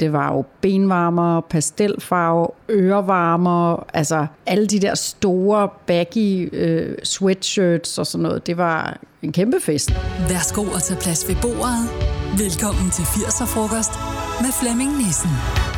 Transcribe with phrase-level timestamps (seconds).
[0.00, 8.06] Det var jo benvarmer, pastelfarve, ørevarmer, altså alle de der store baggy øh, sweatshirts og
[8.06, 8.46] sådan noget.
[8.46, 9.90] Det var en kæmpe fest.
[10.28, 12.15] Værsgo at tage plads ved bordet.
[12.38, 13.90] Velkommen til 80'er-frokost
[14.40, 15.30] med Flemming Nissen.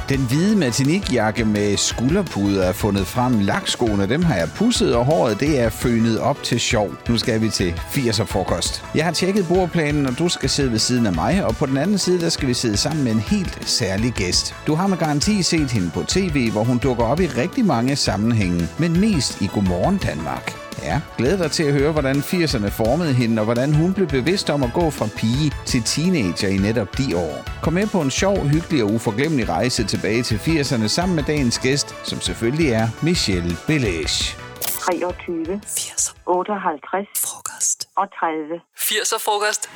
[0.09, 3.41] Den hvide matinikjakke med skulderpuder er fundet frem.
[3.41, 6.91] Lakskoene, dem har jeg pusset, og håret det er fønet op til sjov.
[7.09, 8.85] Nu skal vi til 80'er frokost.
[8.95, 11.77] Jeg har tjekket bordplanen, og du skal sidde ved siden af mig, og på den
[11.77, 14.55] anden side, der skal vi sidde sammen med en helt særlig gæst.
[14.67, 17.97] Du har med garanti set hende på tv, hvor hun dukker op i rigtig mange
[17.97, 20.68] sammenhænge, men mest i Godmorgen Danmark.
[20.83, 24.51] Ja, glæder dig til at høre, hvordan 80'erne formede hende, og hvordan hun blev bevidst
[24.51, 27.45] om at gå fra pige til teenager i netop de år.
[27.63, 31.59] Kom med på en sjov, hyggelig og uforglemmelig rejse tilbage til 80'erne sammen med dagens
[31.59, 34.37] gæst, som selvfølgelig er Michelle Belage.
[34.61, 37.89] 23, 80'er 58 frokost.
[37.97, 38.61] og 30.
[38.79, 39.71] 80'er frokost.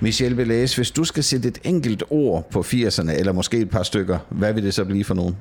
[0.00, 3.82] Michelle Belage, hvis du skal sætte et enkelt ord på 80'erne, eller måske et par
[3.82, 5.36] stykker, hvad vil det så blive for nogen?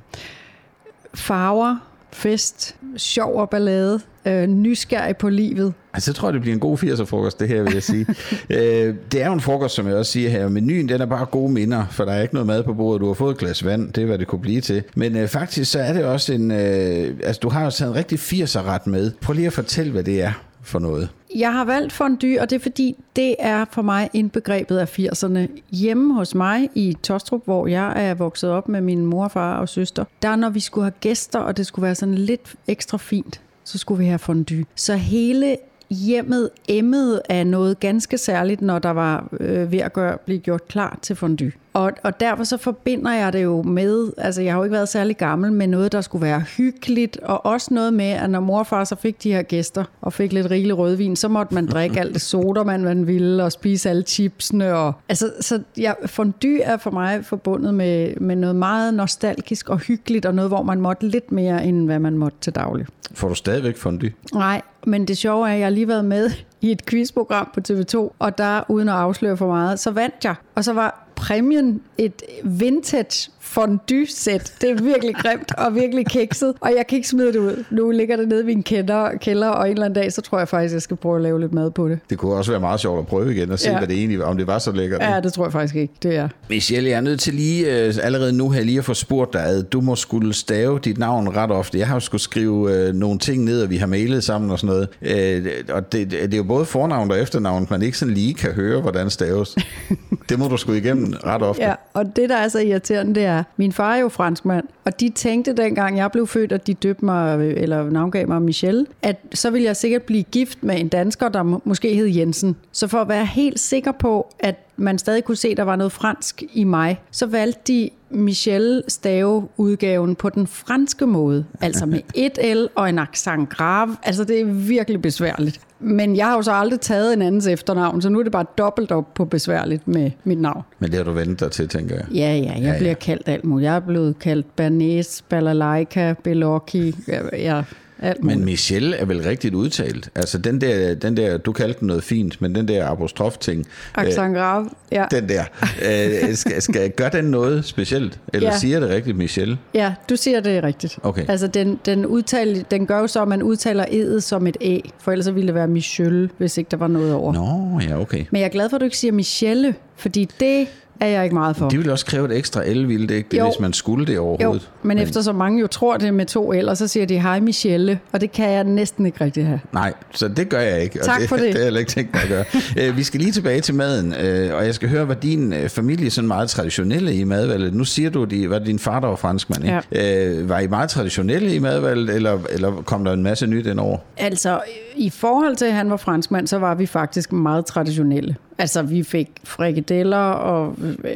[1.16, 1.78] Farver,
[2.16, 5.74] fest, sjov og ballade, øh, nysgerrig på livet.
[5.94, 8.06] Altså, jeg tror, det bliver en god 80'er frokost, det her, vil jeg sige.
[8.50, 10.50] øh, det er jo en frokost, som jeg også siger her.
[10.50, 13.02] Menuen, den er bare gode minder, for der er ikke noget mad på bordet.
[13.02, 14.84] Du har fået et glas vand, det er, hvad det kunne blive til.
[14.96, 16.52] Men øh, faktisk, så er det også en...
[16.52, 19.12] Øh, altså, du har jo taget en rigtig 80'er-ret med.
[19.22, 20.32] Prøv lige at fortælle, hvad det er
[20.64, 21.10] for noget.
[21.36, 25.62] Jeg har valgt fondue, og det er fordi, det er for mig indbegrebet af 80'erne.
[25.72, 29.70] Hjemme hos mig i Tostrup, hvor jeg er vokset op med min mor, far og
[29.70, 33.42] søster, der når vi skulle have gæster, og det skulle være sådan lidt ekstra fint,
[33.64, 34.66] så skulle vi have fondue.
[34.76, 35.58] Så hele
[35.90, 40.68] hjemmet emmede af noget ganske særligt, når der var øh, ved at gøre, blive gjort
[40.68, 41.52] klar til fondue.
[41.76, 44.90] Og, og derfor så forbinder jeg det jo med, altså jeg har jo ikke været
[44.90, 48.60] særlig gammel, med noget, der skulle være hyggeligt, og også noget med, at når mor
[48.60, 51.68] og far så fik de her gæster, og fik lidt rigelig rødvin, så måtte man
[51.68, 54.74] drikke alt det soda, man, man ville, og spise alle chipsene.
[54.74, 59.80] Og, altså, så ja, fondue er for mig forbundet med, med noget meget nostalgisk og
[59.80, 62.86] hyggeligt, og noget, hvor man måtte lidt mere, end hvad man måtte til daglig.
[63.14, 64.12] Får du stadigvæk fondue?
[64.34, 66.32] Nej, men det sjove er, at jeg har lige været med
[66.62, 70.36] i et quizprogram på TV2, og der, uden at afsløre for meget, så vandt jeg.
[70.56, 74.54] Og så var præmien et vintage fondue-sæt.
[74.62, 77.64] Det er virkelig grimt og virkelig kikset, og jeg kan ikke smide det ud.
[77.72, 80.38] Nu ligger det nede i min kælder, kælder, og en eller anden dag, så tror
[80.38, 82.00] jeg faktisk, jeg skal prøve at lave lidt mad på det.
[82.10, 83.78] Det kunne også være meget sjovt at prøve igen og se, ja.
[83.78, 85.02] Hvad det egentlig om det var så lækkert.
[85.02, 86.30] Ja, det tror jeg faktisk ikke, det er.
[86.50, 89.46] Michelle, jeg er nødt til lige øh, allerede nu her lige at få spurgt dig,
[89.46, 91.80] at du må skulle stave dit navn ret ofte.
[91.80, 94.60] Jeg har jo skulle skrive øh, nogle ting ned, og vi har mailet sammen og
[94.60, 95.46] sådan noget.
[95.46, 98.52] Øh, og det, det er jo både fornavn og efternavn, man ikke sådan lige kan
[98.52, 99.56] høre, hvordan staves.
[100.30, 101.64] det må du skulle igennem ret ofte.
[101.64, 105.00] Ja, og det, der er så irriterende, det er, min far er jo franskmand, og
[105.00, 109.16] de tænkte dengang, jeg blev født, at de døbte mig, eller navngav mig Michelle, at
[109.34, 112.56] så ville jeg sikkert blive gift med en dansker, der måske hed Jensen.
[112.72, 115.76] Så for at være helt sikker på, at man stadig kunne se, at der var
[115.76, 121.46] noget fransk i mig, så valgte de Michelle stave udgaven på den franske måde.
[121.62, 123.96] Altså med et L og en accent grave.
[124.04, 125.60] Altså det er virkelig besværligt.
[125.80, 128.46] Men jeg har jo så aldrig taget en andens efternavn, så nu er det bare
[128.58, 130.62] dobbelt op på besværligt med mit navn.
[130.80, 132.06] Men det har du ventet dig til, tænker jeg.
[132.12, 132.78] Ja, ja, jeg Ja, ja, ja.
[132.78, 133.66] bliver kaldt alt muligt.
[133.68, 137.64] Jeg er blevet kaldt Bernays, Balalaika, Belocchi, ja, ja,
[138.06, 138.38] alt muligt.
[138.40, 140.10] Men Michelle er vel rigtigt udtalt.
[140.16, 144.36] Altså den der, den der du kaldte den noget fint, men den der apostrof-ting, Accent
[144.36, 145.06] grave, ja.
[145.12, 145.44] den der,
[145.86, 148.20] øh, skal, skal, gør den noget specielt?
[148.34, 148.58] Eller Ja.
[148.58, 149.58] siger det rigtigt, Michelle?
[149.74, 151.00] Ja, du siger det rigtigt.
[151.04, 151.26] Okay.
[151.28, 154.80] Altså, den, den, udtale, den gør jo så, at man udtaler edet som et æ,
[155.00, 157.34] for ellers ville det være Michelle, hvis ikke der var noget over.
[157.34, 158.26] Nå, ja, okay.
[158.32, 160.68] Men jeg er glad for, at du ikke siger Michelle, fordi det
[161.00, 161.70] er jeg ikke meget for.
[161.70, 163.30] De ville også kræve et ekstra el, ville det ikke?
[163.32, 163.44] Det, Jo.
[163.46, 164.70] hvis man skulle det Jo, overhovedet.
[164.84, 168.22] men eftersom mange jo tror det med to L'er, så siger de hej Michelle, og
[168.22, 169.60] det kan jeg næsten ikke rigtig have.
[169.74, 171.00] Nej, så det gør jeg ikke.
[171.00, 171.46] og Tak det, for det.
[171.54, 172.46] det har jeg ikke tænkt mig at gøre.
[172.90, 175.70] Øh, Vi skal lige tilbage til maden, øh, og jeg skal høre, hvad din øh,
[175.70, 177.74] familie er sådan meget traditionelle i madvalget.
[177.74, 179.82] Nu siger du, de, var det din far, der var franskmand, ikke?
[179.92, 180.42] Ja.
[180.44, 183.98] Var I meget traditionelle i madvalget, eller, eller kom der en masse nyt ind over?
[184.18, 184.60] Altså,
[184.96, 188.36] i forhold til, at han var franskmand, så var vi faktisk meget traditionelle.
[188.58, 191.12] Altså, vi fik frikadeller og øh,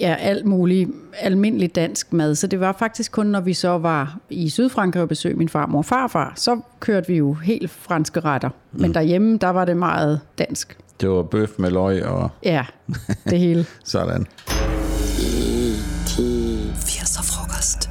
[0.00, 2.34] ja, alt muligt almindelig dansk mad.
[2.34, 5.78] Så det var faktisk kun, når vi så var i Sydfrankrig og besøgte min farmor
[5.78, 8.50] og farfar, så kørte vi jo helt franske retter.
[8.72, 10.76] Men derhjemme, der var det meget dansk.
[11.00, 12.64] Det var bøf med løg og Ja,
[13.30, 13.66] det hele.
[13.84, 14.26] sådan.
[16.76, 17.90] 80'er frokost.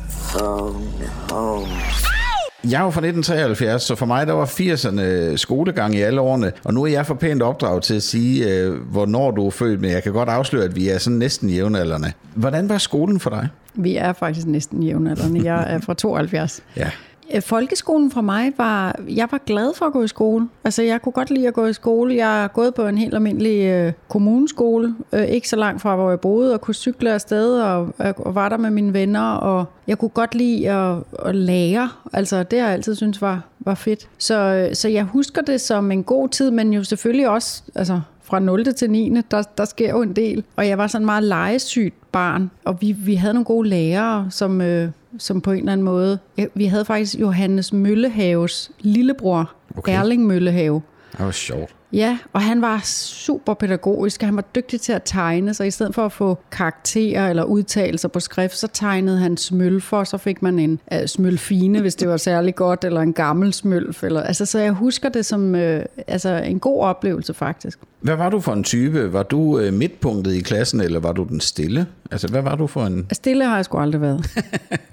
[2.64, 6.52] Jeg er jo fra 1973, så for mig der var 80'erne skolegang i alle årene,
[6.64, 9.82] og nu er jeg for pænt opdraget til at sige, øh, hvornår du er født,
[9.82, 12.12] men jeg kan godt afsløre, at vi er sådan næsten jævnaldrende.
[12.36, 13.48] Hvordan var skolen for dig?
[13.74, 15.54] Vi er faktisk næsten jævnaldrende.
[15.54, 16.62] Jeg er fra 72.
[16.78, 16.90] Ja.
[17.36, 20.48] Øh, folkeskolen for mig var, jeg var glad for at gå i skole.
[20.64, 22.16] Altså jeg kunne godt lide at gå i skole.
[22.16, 26.10] Jeg er gået på en helt almindelig øh, kommuneskole, øh, ikke så langt fra hvor
[26.10, 29.32] jeg boede, og kunne cykle afsted og, øh, og var der med mine venner.
[29.32, 31.90] Og jeg kunne godt lide at, at lære.
[32.14, 34.10] Altså det har jeg altid synes var, var fedt.
[34.18, 38.02] Så, øh, så jeg husker det som en god tid, men jo selvfølgelig også, altså
[38.24, 38.74] fra 0.
[38.74, 39.22] til 9.
[39.32, 40.44] Der, der sker jo en del.
[40.56, 44.62] Og jeg var sådan meget legesygt barn, og vi, vi havde nogle gode lærere, som,
[44.62, 46.20] øh, som på en eller anden måde...
[46.54, 49.94] Vi havde faktisk Johannes Møllehaves lillebror, okay.
[49.94, 50.82] Erling Møllehave.
[51.12, 51.76] Det var sjovt.
[51.94, 55.72] Ja, og han var super pædagogisk, og han var dygtig til at tegne, så i
[55.72, 60.42] stedet for at få karakterer eller udtalelser på skrift, så tegnede han smølfer, så fik
[60.42, 64.04] man en uh, smølfine, hvis det var særlig godt, eller en gammel smølf.
[64.04, 67.80] Eller, altså, så jeg husker det som uh, altså, en god oplevelse faktisk.
[68.02, 69.14] Hvad var du for en type?
[69.14, 71.86] Var du øh, midtpunktet i klassen, eller var du den stille?
[72.12, 73.08] Altså, hvad var du for en...
[73.12, 74.26] Stille har jeg sgu aldrig været.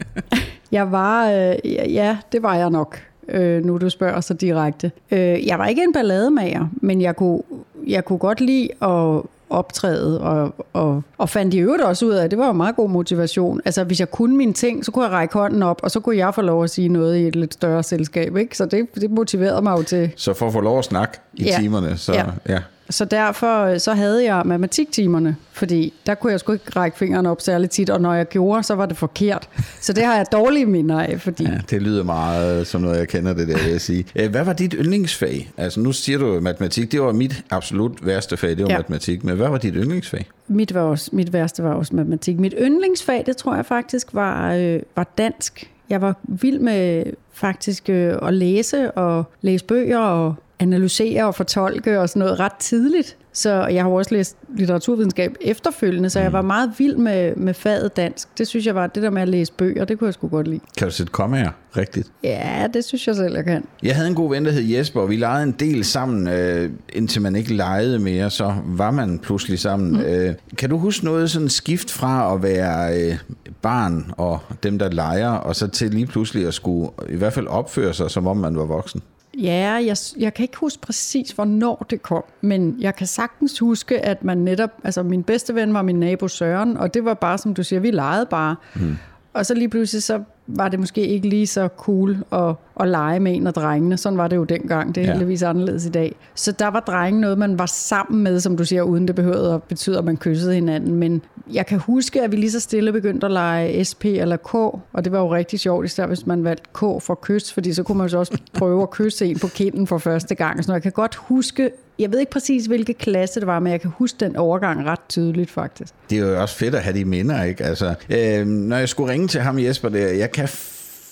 [0.73, 1.57] jeg var, øh,
[1.95, 4.91] ja, det var jeg nok, øh, nu du spørger så direkte.
[5.11, 7.43] Øh, jeg var ikke en ballademager, men jeg kunne,
[7.87, 12.25] jeg kunne godt lide at optræde, og, og, og fandt i øvrigt også ud af,
[12.25, 13.61] at det var jo meget god motivation.
[13.65, 16.17] Altså, hvis jeg kunne mine ting, så kunne jeg række hånden op, og så kunne
[16.17, 18.57] jeg få lov at sige noget i et lidt større selskab, ikke?
[18.57, 21.45] Så det, det motiverede mig jo til, Så for at få lov at snakke i
[21.45, 21.57] Ja.
[21.61, 22.13] timerne, så...
[22.15, 22.25] Ja.
[22.49, 22.59] ja.
[22.91, 27.31] Så derfor øh, så havde jeg matematiktimerne, fordi der kunne jeg sgu ikke række fingrene
[27.31, 29.49] op særlig tit, og når jeg gjorde, så var det forkert.
[29.81, 33.09] Så det har jeg dårlige minder af, fordi Ja, det lyder meget som noget, jeg
[33.09, 34.05] kender det der, vil jeg sige.
[34.17, 35.53] Øh, Hvad var dit yndlingsfag?
[35.57, 36.93] Altså, nu siger du matematik.
[36.93, 38.71] Det var mit absolut værste fag, det var.
[38.71, 38.77] Ja.
[38.77, 39.25] matematik.
[39.25, 40.27] Men hvad var dit yndlingsfag?
[40.49, 42.39] mit, var også, mit værste var også matematik.
[42.39, 45.71] Mit yndlingsfag, det tror jeg faktisk var, øh, var dansk.
[45.91, 52.01] Jeg var vild med faktisk øh, at læse og læse bøger og analysere og fortolke
[52.01, 53.17] og sådan noget ret tidligt.
[53.33, 57.97] Så jeg har også læst litteraturvidenskab efterfølgende, så jeg var meget vild med, med faget
[57.97, 58.29] dansk.
[58.39, 60.49] Det synes jeg var, det der med at læse bøger, det kunne jeg sgu godt
[60.49, 60.61] lide.
[60.79, 62.13] Kan du sætte kommaer rigtigt?
[62.23, 63.65] Ja, det synes jeg selv, jeg kan.
[63.83, 66.71] Jeg havde en god ven, der hed Jesper, og vi legede en del sammen, øh,
[66.93, 69.93] indtil man ikke legede mere, så var man pludselig sammen.
[69.93, 70.01] Mm.
[70.01, 73.19] Øh, kan du huske noget sådan skift fra at være øh,
[73.63, 77.47] barn og dem, der leger, og så til lige pludselig at skulle i hvert fald
[77.47, 79.03] opføre sig, som om man var voksen?
[79.43, 84.01] Ja, jeg, jeg kan ikke huske præcis, hvornår det kom, men jeg kan sagtens huske,
[84.01, 87.39] at man netop, altså min bedste ven var min nabo Søren, og det var bare,
[87.39, 88.57] som du siger, vi legede bare.
[88.75, 88.97] Mm.
[89.33, 93.21] Og så lige pludselig, så var det måske ikke lige så cool at, at lege
[93.21, 93.97] med en af drengene.
[93.97, 94.95] Sådan var det jo dengang.
[94.95, 95.13] Det er Ja.
[95.13, 96.15] heldigvis anderledes i dag.
[96.35, 99.55] Så der var drengen noget, man var sammen med, som du siger, uden det behøvede
[99.55, 100.95] at betyde, at man kyssede hinanden.
[100.95, 101.23] Men
[101.53, 105.05] jeg kan huske, at vi lige så stille begyndte at lege SP eller K, og
[105.05, 107.99] det var jo rigtig sjovt, især hvis man valgte K for kys, fordi så kunne
[107.99, 110.65] man jo så også prøve at kysse en på kinden for første gang.
[110.65, 113.81] Så jeg kan godt huske, jeg ved ikke præcis, hvilke klasse det var, men jeg
[113.81, 115.95] kan huske den overgang ret tydeligt faktisk.
[116.11, 117.65] Det er jo også fedt at have de minder, ikke?
[117.65, 120.49] Altså, øh, når jeg skulle ringe til ham Jesper der, jeg kan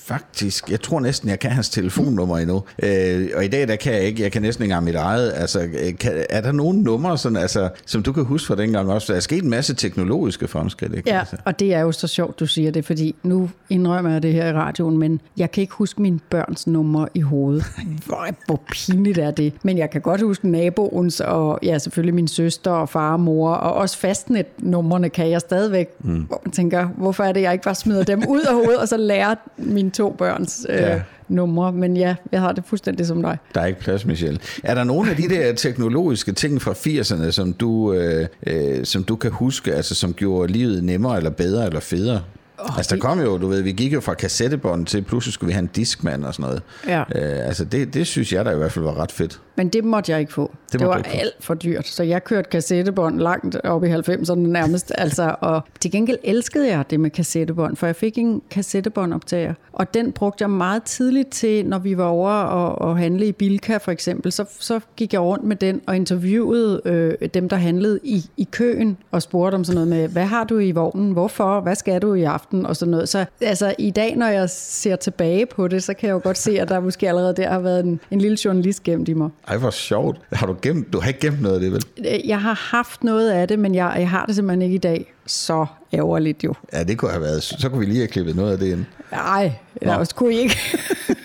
[0.06, 2.62] faktisk, jeg tror næsten, jeg kan hans telefonnummer endnu.
[2.82, 5.32] Øh, og i dag, der kan jeg ikke, jeg kan næsten ikke engang mit eget.
[5.36, 8.90] Altså, øh, kan, er der nogle numre, sådan, altså, som du kan huske fra dengang
[8.90, 9.12] også?
[9.12, 11.10] Der er sket en masse teknologiske fremskridt, ikke?
[11.10, 11.36] Ja, Altså.
[11.44, 14.48] og det er jo så sjovt, du siger det, fordi nu indrømmer jeg det her
[14.48, 17.64] i radioen, men jeg kan ikke huske mine børns numre i hovedet.
[18.06, 19.52] Hvor, hvor pinligt er det.
[19.62, 23.50] Men jeg kan godt huske naboens, og ja, selvfølgelig min søster og far og mor,
[23.50, 25.88] og også fastnet-numrene kan jeg stadigvæk.
[26.00, 26.14] Mm.
[26.20, 28.88] Hvor man tænker, hvorfor er det, jeg ikke bare smider dem ud af hovedet, og
[28.88, 31.00] så lærer mine to børns øh, Ja.
[31.29, 31.73] numre.
[31.73, 33.38] Men ja, jeg har det fuldstændig som dig.
[33.55, 34.38] Der er ikke plads, Michelle.
[34.64, 39.05] Er der nogle af de der teknologiske ting fra 80'erne, som du, øh, øh, som
[39.05, 42.20] du kan huske, altså som gjorde livet nemmere, eller bedre, eller federe?
[42.64, 45.49] Oh, altså der kom jo, du ved, vi gik jo fra kassettebånd til, pludselig skulle
[45.49, 46.62] vi have en diskmand og sådan noget.
[46.87, 47.00] Ja.
[47.00, 49.40] Øh, altså det, det synes jeg da i hvert fald var ret fedt.
[49.56, 50.52] Men det måtte jeg ikke få.
[50.73, 51.16] Det, det var ikke få.
[51.16, 54.92] alt for dyrt, så jeg kørte kassettebånd langt op i 90'erne nærmest.
[54.99, 59.54] altså, og til gengæld elskede jeg det med kassettebånd, for jeg fik en kassettebåndoptager.
[59.73, 63.33] Og den brugte jeg meget tidligt til, når vi var over og, og handle i
[63.33, 64.33] Bilka for eksempel.
[64.33, 68.49] Så, så gik jeg rundt med den og interviewede øh, dem, der handlede i, i
[68.50, 72.02] køen og spurgte om sådan noget med, hvad har du i vognen, hvorfor, hvad skal
[72.02, 73.08] du i aften og sådan noget.
[73.08, 76.38] Så altså, i dag, når jeg ser tilbage på det, så kan jeg jo godt
[76.38, 79.30] se, at der måske allerede der har været en, en lille journalist gemt i mig.
[79.49, 80.20] Ej, hvor sjovt.
[80.32, 80.92] Har du gemt?
[80.92, 81.82] Du har ikke gemt noget af det, vel?
[81.99, 84.78] Øh, Jeg har haft noget af det, men jeg, jeg har det simpelthen ikke i
[84.78, 85.14] dag.
[85.26, 86.54] Så ærgerligt jo.
[86.73, 87.42] Ja, det kunne have været.
[87.42, 88.84] Så kunne vi lige have klippet noget af det ind.
[89.12, 90.56] Nej, jeg også kunne I ikke.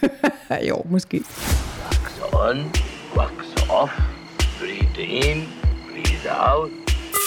[0.69, 1.21] jo, måske.
[1.89, 2.57] Wax on,
[3.17, 3.31] wax
[3.69, 3.91] off.
[4.59, 5.43] Breathe in,
[5.91, 6.69] breathe out.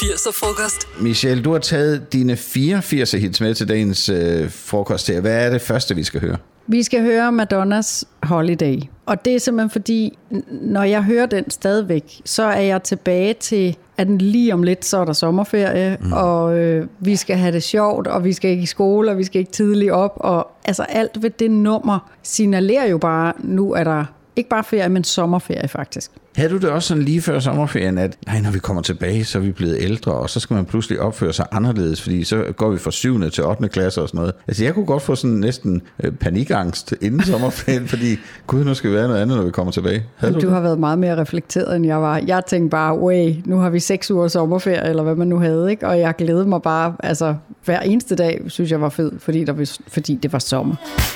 [0.02, 0.88] 80'er frokost.
[1.00, 5.20] Michelle, du har taget dine 84 hits med til dagens øh, frokost her.
[5.20, 6.36] Hvad er det første, vi skal høre?
[6.66, 8.80] Vi skal høre Madonnas Holiday.
[9.06, 10.18] Og det er simpelthen fordi,
[10.48, 14.98] når jeg hører den stadigvæk, så er jeg tilbage til, at lige om lidt, så
[14.98, 16.12] er der sommerferie, mm.
[16.12, 19.24] og øh, vi skal have det sjovt, og vi skal ikke i skole, og vi
[19.24, 20.12] skal ikke tidligt op.
[20.16, 24.04] Og altså alt ved det nummer signalerer jo bare, nu er der
[24.36, 26.10] ikke bare ferie, men sommerferie faktisk.
[26.36, 29.38] Havde du det også sådan lige før sommerferien, at nej, når vi kommer tilbage, så
[29.38, 32.70] er vi blevet ældre, og så skal man pludselig opføre sig anderledes, fordi så går
[32.70, 33.30] vi fra 7.
[33.30, 33.68] til 8.
[33.68, 34.32] klasse og sådan noget.
[34.48, 38.90] Altså jeg kunne godt få sådan næsten øh, panikangst inden sommerferien, fordi gud, nu skal
[38.90, 40.04] vi være noget andet, når vi kommer tilbage.
[40.16, 42.22] Havde Du, du, har været meget mere reflekteret, end jeg var.
[42.26, 45.70] Jeg tænkte bare, way, nu har vi seks uger sommerferie, eller hvad man nu havde,
[45.70, 45.86] ikke?
[45.86, 47.34] Og jeg glædede mig bare, altså
[47.64, 50.74] hver eneste dag, synes jeg var fed, fordi, der, var- fordi det var sommer.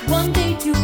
[0.09, 0.76] One day to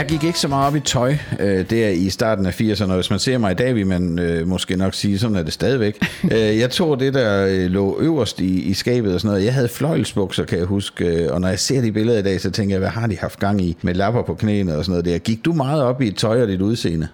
[0.00, 2.94] Jeg gik ikke så meget op i tøj øh, der i starten af 80'erne, og
[2.94, 5.52] hvis man ser mig i dag, vil man øh, måske nok sige, sådan er det
[5.52, 5.98] stadigvæk.
[6.34, 9.44] øh, jeg tog det, der øh, lå øverst i, i skabet og sådan noget.
[9.44, 12.40] Jeg havde fløjlsbukser, kan jeg huske, øh, og når jeg ser de billeder i dag,
[12.40, 14.92] så tænker jeg, hvad har de haft gang i med lapper på knæene og sådan
[14.92, 15.18] noget der.
[15.18, 17.08] Gik du meget op i tøj og dit udseende?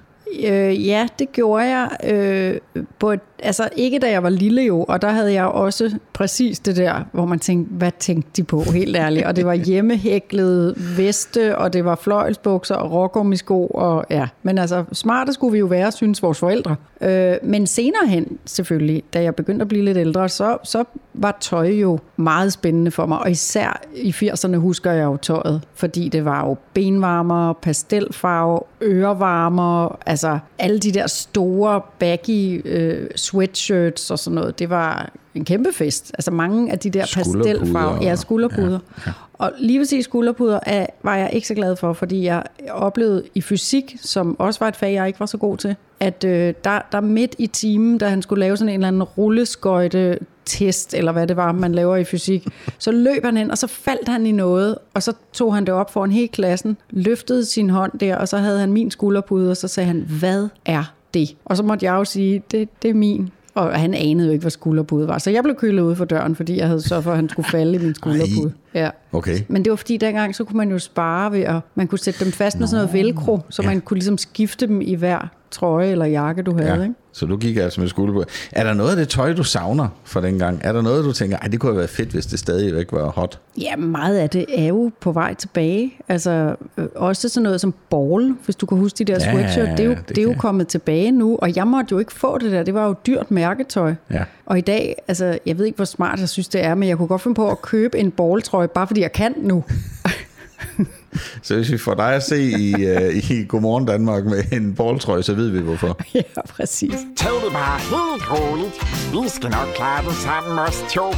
[0.45, 1.89] Øh, ja, det gjorde jeg.
[2.05, 5.99] Øh, på et, altså ikke da jeg var lille jo, og der havde jeg også
[6.13, 9.27] præcis det der, hvor man tænkte, hvad tænkte de på, helt ærligt.
[9.27, 14.29] Og det var hjemmehæklede veste, og det var fløjelsbukser og rockgummisko, og ja.
[14.43, 16.77] Men altså, smarte skulle vi jo være, synes vores forældre.
[17.01, 21.37] Øh, men senere hen, selvfølgelig, da jeg begyndte at blive lidt ældre, så, så var
[21.41, 23.19] tøj jo meget spændende for mig.
[23.19, 29.99] Og især i 80'erne husker jeg jo tøjet, fordi det var jo benvarmer, pastelfarve, ørevarmer,
[30.07, 35.73] altså alle de der store baggy øh, sweatshirts og sådan noget, det var en kæmpe
[35.73, 36.13] fest.
[36.15, 38.79] Altså mange af de der pastelfarver, ja, skulderpuder.
[38.99, 39.13] Ja, ja.
[39.39, 43.41] Og lige præcis skulderpuder er, var jeg ikke så glad for, fordi jeg oplevede i
[43.41, 46.81] fysik, som også var et fag, jeg ikke var så god til, at øh, der,
[46.93, 51.13] der midt i timen, da han skulle lave sådan en eller anden rulleskøjte test, eller
[51.13, 52.47] hvad det var, man laver i fysik,
[52.79, 55.75] så løb han ind, og så faldt han i noget, og så tog han det
[55.75, 59.57] op foran hele klassen, løftede sin hånd der, og så havde han min skulderpude, og
[59.57, 61.37] så sagde han, hvad er det?
[61.45, 63.31] Og så måtte jeg jo sige, det, det er min.
[63.55, 65.19] Og han anede jo ikke, hvad skulderpude var.
[65.19, 67.49] Så jeg blev kølet ude for døren, fordi jeg havde så for, at han skulle
[67.51, 68.53] falde i min skulderpude.
[68.75, 68.91] Ja.
[69.13, 69.39] Okay.
[69.49, 72.25] Men det var fordi, dengang så kunne man jo spare ved at, man kunne sætte
[72.25, 73.69] dem fast med sådan noget velcro, så ja.
[73.69, 76.75] man kunne ligesom skifte dem i hver trøje eller jakke, du havde.
[76.75, 76.83] Ja.
[76.83, 76.95] Ikke?
[77.13, 78.25] Så du gik altså med skulderpuder.
[78.53, 80.61] Er der noget af det tøj, du savner fra dengang?
[80.65, 83.11] Er der noget, du tænker, ej, det kunne have været fedt, hvis det stadigvæk var
[83.11, 83.39] hot?
[83.61, 85.95] Ja, meget af det er jo på vej tilbage.
[86.09, 89.69] Altså øh, også sådan noget som ball, hvis du kan huske de der Ja, sweatshirt.
[89.69, 92.13] Det er jo, det det er jo kommet tilbage nu, og jeg måtte jo ikke
[92.13, 92.63] få det der.
[92.63, 93.95] Det var jo dyrt mærketøj.
[94.11, 94.25] Ja.
[94.47, 96.97] Og i dag, altså jeg ved ikke, hvor smart jeg synes, det er, men jeg
[96.97, 99.65] kunne godt finde på at købe en balltrøje, bare fordi jeg kan nu.
[101.43, 105.23] Så hvis vi får dig at se i, uh, i Godmorgen Danmark med en boldtrøje,
[105.23, 106.01] så ved vi hvorfor.
[106.15, 106.95] ja, præcis.
[107.17, 109.23] Tag det bare helt roligt.
[109.25, 111.11] Vi skal nok klare det sammen, os to.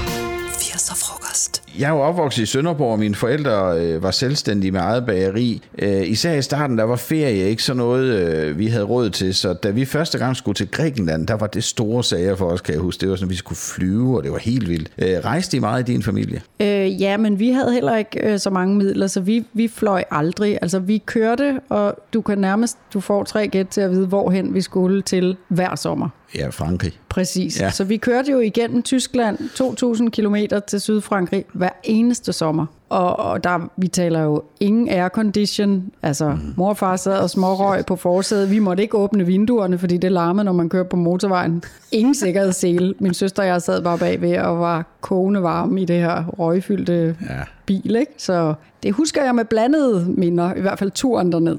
[0.58, 1.62] 80'er frokost.
[1.78, 5.62] Jeg er jo opvokset i Sønderborg, og mine forældre øh, var selvstændige med eget bageri.
[5.78, 9.34] Øh, især i starten, der var ferie ikke så noget, øh, vi havde råd til.
[9.34, 12.60] Så da vi første gang skulle til Grækenland, der var det store sager for os,
[12.60, 13.00] kan jeg huske.
[13.00, 14.90] Det var sådan, at vi skulle flyve, og det var helt vildt.
[14.98, 16.42] Øh, rejste I meget i din familie?
[16.60, 19.87] Øh, ja, men vi havde heller ikke øh, så mange midler, så vi, vi fløj
[20.10, 20.58] aldrig.
[20.62, 24.54] Altså, vi kørte, og du kan nærmest, du får tre gæt til at vide, hvorhen
[24.54, 26.08] vi skulle til hver sommer.
[26.34, 26.92] Ja, Frankrig.
[27.08, 27.60] Præcis.
[27.60, 27.70] Ja.
[27.70, 32.66] Så vi kørte jo igennem Tyskland 2.000 km til Sydfrankrig hver eneste sommer.
[32.88, 35.90] Og, og der, vi taler jo ingen aircondition.
[36.02, 36.38] Altså, mm.
[36.56, 38.50] mor og far sad og smårøg på forsædet.
[38.50, 41.62] Vi måtte ikke åbne vinduerne, fordi det larmede, når man kører på motorvejen.
[41.92, 42.94] Ingen sikkerhedssele.
[42.98, 47.16] Min søster og jeg sad bare bagved og var kogende varme i det her røgfyldte
[47.30, 47.34] Ja.
[47.66, 47.96] bil.
[47.96, 48.12] Ikke?
[48.16, 51.58] Så det husker jeg med blandede minder, i hvert fald turen derned.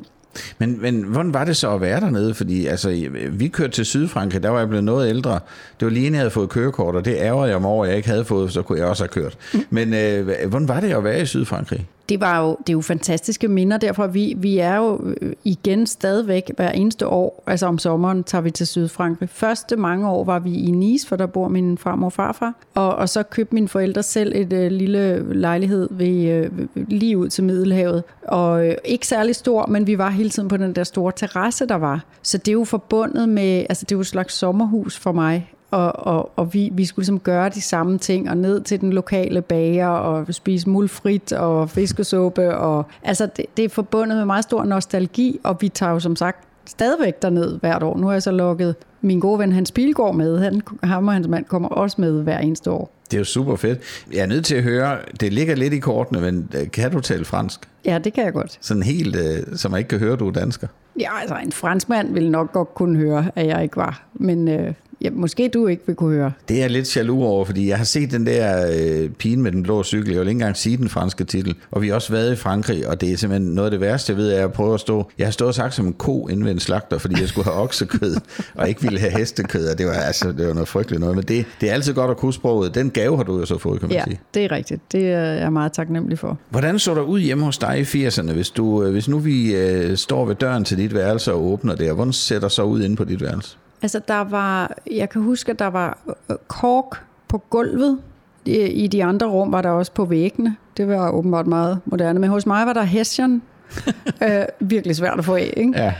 [0.57, 2.33] Men, men hvordan var det så at være dernede?
[2.33, 5.39] Fordi altså, vi kørte til Sydfrankrig, der var jeg blevet noget ældre.
[5.79, 7.89] Det var lige inden jeg havde fået kørekort, og det ærger jeg mig over, at
[7.89, 9.37] jeg ikke havde fået, så kunne jeg også have kørt.
[9.69, 11.87] Men øh, hvordan var det at være i Sydfrankrig?
[12.09, 14.07] Det var jo, det er jo fantastiske minder derfor.
[14.07, 18.51] Vi, vi er jo øh, igen stadigvæk hver eneste år, altså om sommeren tager vi
[18.51, 19.29] til Sydfrankrig.
[19.29, 22.53] Første mange år var vi i Nice, for der bor min farmor og farfar.
[22.75, 27.29] Og, og så købte mine forældre selv et øh, lille lejlighed ved, øh, lige ud
[27.29, 28.03] til Middelhavet.
[28.27, 31.65] Og øh, ikke særlig stor, men vi var hele tiden på den der store terrasse,
[31.65, 32.05] der var.
[32.21, 35.53] Så det er jo forbundet med, altså det er jo et slags sommerhus for mig
[35.71, 38.93] og, og, og vi, vi skulle ligesom gøre de samme ting, og ned til den
[38.93, 44.43] lokale bager, og spise mulfrit og fiskesuppe, og altså det, det er forbundet med meget
[44.43, 47.97] stor nostalgi, og vi tager jo som sagt stadigvæk derned hvert år.
[47.97, 50.39] Nu har jeg så lukket min gode ven Hans Bilgaard med.
[50.39, 52.91] Han, ham og hans mand kommer også med hver eneste år.
[53.11, 53.79] Det er jo super fedt.
[54.13, 56.99] Jeg er nødt til at høre, det ligger lidt i kortene, men øh, kan du
[56.99, 57.59] tale fransk?
[57.85, 58.57] Ja, det kan jeg godt.
[58.61, 60.67] Sådan helt, øh, så man ikke kan høre, du er dansker.
[60.99, 64.03] Ja, altså en franskmand ville nok godt kunne høre, at jeg ikke var.
[64.13, 66.31] Men øh, ja, måske du ikke vil kunne høre.
[66.49, 69.51] Det er jeg lidt jaloux over, fordi jeg har set den der øh, pigen med
[69.51, 70.11] den blå cykel.
[70.11, 71.55] Jeg vil ikke engang sige den franske titel.
[71.71, 74.11] Og vi har også været i Frankrig, og det er simpelthen noget af det værste,
[74.11, 75.11] jeg ved, er at prøve at stå.
[75.17, 77.45] Jeg har stået og sagt som en ko inde ved en slagter, fordi jeg skulle
[77.45, 78.15] have oksekød,
[78.55, 79.69] og ikke ville have hestekød.
[79.71, 81.15] Og det var, altså, det var noget frygteligt noget.
[81.15, 82.75] Men det, det er altid godt at kunne sproget.
[82.75, 84.19] Den gave har du jo så fået, kan man Ja, sige.
[84.33, 84.81] det er rigtigt.
[84.91, 86.37] Det er jeg meget taknemmelig for.
[86.49, 89.55] Hvordan så der ud hjemme hos dig i 80'erne, hvis, du, øh, hvis nu vi
[89.55, 91.93] øh, står ved døren til dit værelse og åbner det?
[91.93, 93.57] Hvordan ser der så ud inde på dit værelse?
[93.81, 95.97] Altså, der var, jeg kan huske, at der var
[96.29, 97.97] øh, kork på gulvet.
[98.45, 100.55] I, I de andre rum var der også på væggene.
[100.77, 102.19] Det var åbenbart meget moderne.
[102.19, 103.41] Men hos mig var der hessian.
[104.23, 105.73] øh, virkelig svært at få af, ikke?
[105.75, 105.93] Ja,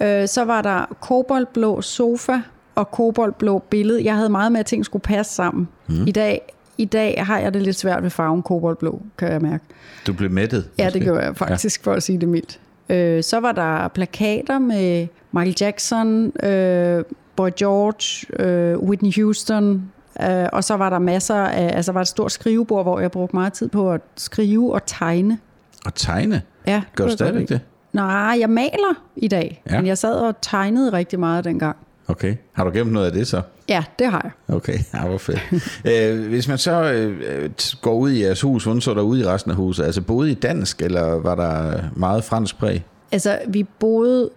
[0.00, 0.22] ja.
[0.22, 2.40] Øh, så var der koboldblå sofa
[2.74, 4.04] og koboldblå billede.
[4.04, 5.68] Jeg havde meget med, at ting skulle passe sammen.
[5.86, 6.06] Mm.
[6.06, 9.64] I, dag, I dag har jeg det lidt svært ved farven koboldblå, kan jeg mærke.
[10.06, 10.68] Du blev mættet?
[10.78, 11.90] Ja, det gjorde jeg faktisk, ja.
[11.90, 12.60] for at sige det mildt.
[12.88, 17.04] Øh, så var der plakater med Michael Jackson, øh,
[17.36, 19.90] Boy George, øh, Whitney Houston,
[20.22, 23.36] øh, og så var der masser af, altså var et stort skrivebord, hvor jeg brugte
[23.36, 25.38] meget tid på at skrive og tegne.
[25.86, 26.42] Og tegne?
[26.66, 27.60] Ja, Gør du stadigvæk det?
[27.92, 29.76] Nej, jeg maler i dag, Ja.
[29.76, 31.76] men jeg sad og tegnede rigtig meget dengang.
[32.08, 32.36] Okay.
[32.52, 33.42] Har du gemt noget af det så?
[33.68, 34.56] Ja, det har jeg.
[34.56, 35.40] Okay, ja, hvor fedt.
[35.84, 37.50] øh, hvis man så øh,
[37.82, 39.84] går ud i jeres hus, hvordan så der ud i resten af huset?
[39.84, 42.84] Altså boede I dansk, eller var der meget fransk præg?
[43.12, 44.30] Altså, vi boede,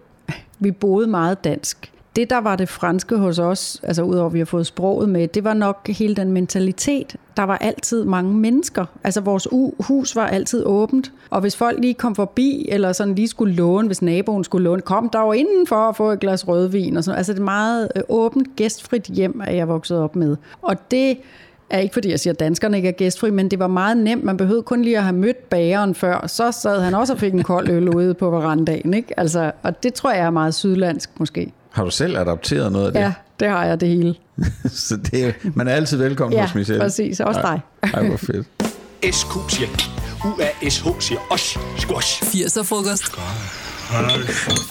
[0.58, 1.92] vi boede meget dansk.
[2.16, 5.28] Det, der var det franske hos os, altså udover at vi har fået sproget med,
[5.28, 7.16] det var nok hele den mentalitet.
[7.36, 8.84] Der var altid mange mennesker.
[9.04, 9.48] Altså, vores
[9.80, 11.12] hus var altid åbent.
[11.30, 14.82] Og hvis folk lige kom forbi, eller sådan lige skulle låne, hvis naboen skulle låne,
[14.82, 16.96] kom der jo indenfor at få et glas rødvin.
[16.96, 17.18] Og sådan.
[17.18, 20.36] Altså, det er meget øh, åbent, gæstfrit hjem, at jeg voksede op med.
[20.62, 21.18] Og det
[21.70, 24.24] er ikke fordi, jeg siger, at danskerne ikke er gæstfri, men det var meget nemt.
[24.24, 26.26] Man behøvede kun lige at have mødt bageren før.
[26.26, 28.94] Så sad han også og fik en kold øl ude på verandaen.
[28.94, 29.20] Ikke?
[29.20, 31.52] Altså, og det tror jeg er meget sydlandsk måske.
[31.74, 33.00] Har du selv adopteret noget af det?
[33.00, 34.14] Ja, det har jeg det hele.
[34.88, 36.80] så det er, man er altid velkommen Ja, hos Michelle.
[36.80, 37.20] præcis.
[37.20, 37.60] Også dig.
[37.94, 38.46] Ej, hvor fedt.
[39.14, 39.68] SQ siger
[40.24, 41.58] UASH siger os.
[41.78, 42.22] Squash.
[42.22, 43.16] 80'er frokost.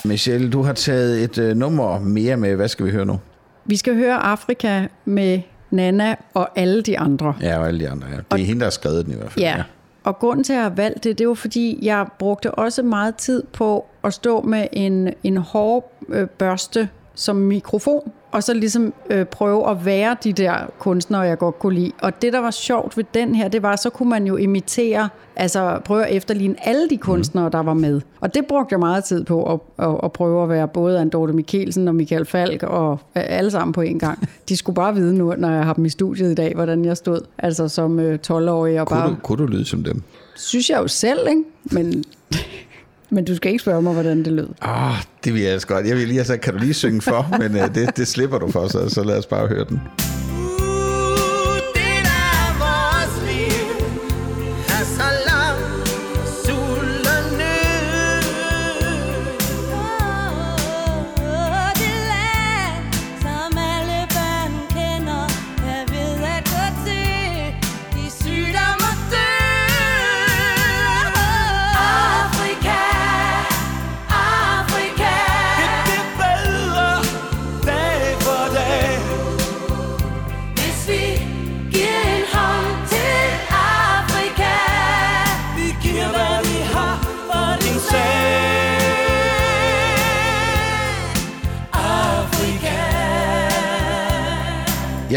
[0.05, 2.55] Michelle, du har taget et øh, nummer mere med.
[2.55, 3.19] Hvad skal vi høre nu?
[3.65, 5.39] Vi skal høre Afrika med
[5.71, 7.35] Nana og alle de andre.
[7.41, 8.07] Ja, og alle de andre.
[8.11, 8.15] Ja.
[8.35, 9.45] Det er hende, der har skrevet den i hvert fald.
[9.45, 9.63] Ja.
[10.03, 13.15] Og grunden til, at jeg har valgt det, det var fordi, jeg brugte også meget
[13.15, 18.93] tid på at stå med en, en hård øh, børste som mikrofon, og så ligesom
[19.09, 21.91] øh, prøve at være de der kunstnere, jeg godt kunne lide.
[22.01, 25.09] Og det, der var sjovt ved den her, det var, så kunne man jo imitere,
[25.35, 28.01] altså prøve at efterligne alle de kunstnere, der var med.
[28.21, 31.09] Og det brugte jeg meget tid på at, at, at prøve at være både Anne
[31.09, 34.29] Dorte Mikkelsen og Michael Falk og øh, alle sammen på en gang.
[34.49, 36.97] De skulle bare vide nu, når jeg har dem i studiet i dag, hvordan jeg
[36.97, 40.01] stod, altså som øh, 12-årig og Kunne, bare du, kunne du lyde som dem?
[40.35, 41.43] synes jeg jo selv, ikke?
[41.63, 42.03] Men,
[43.13, 44.47] men du skal ikke spørge mig, hvordan det lød.
[44.61, 45.87] Ah, det vil jeg altså godt.
[45.87, 47.37] Jeg vil lige have sagt, kan du lige synge for?
[47.39, 49.81] Men uh, det, det slipper du for, så, så lad os bare høre den.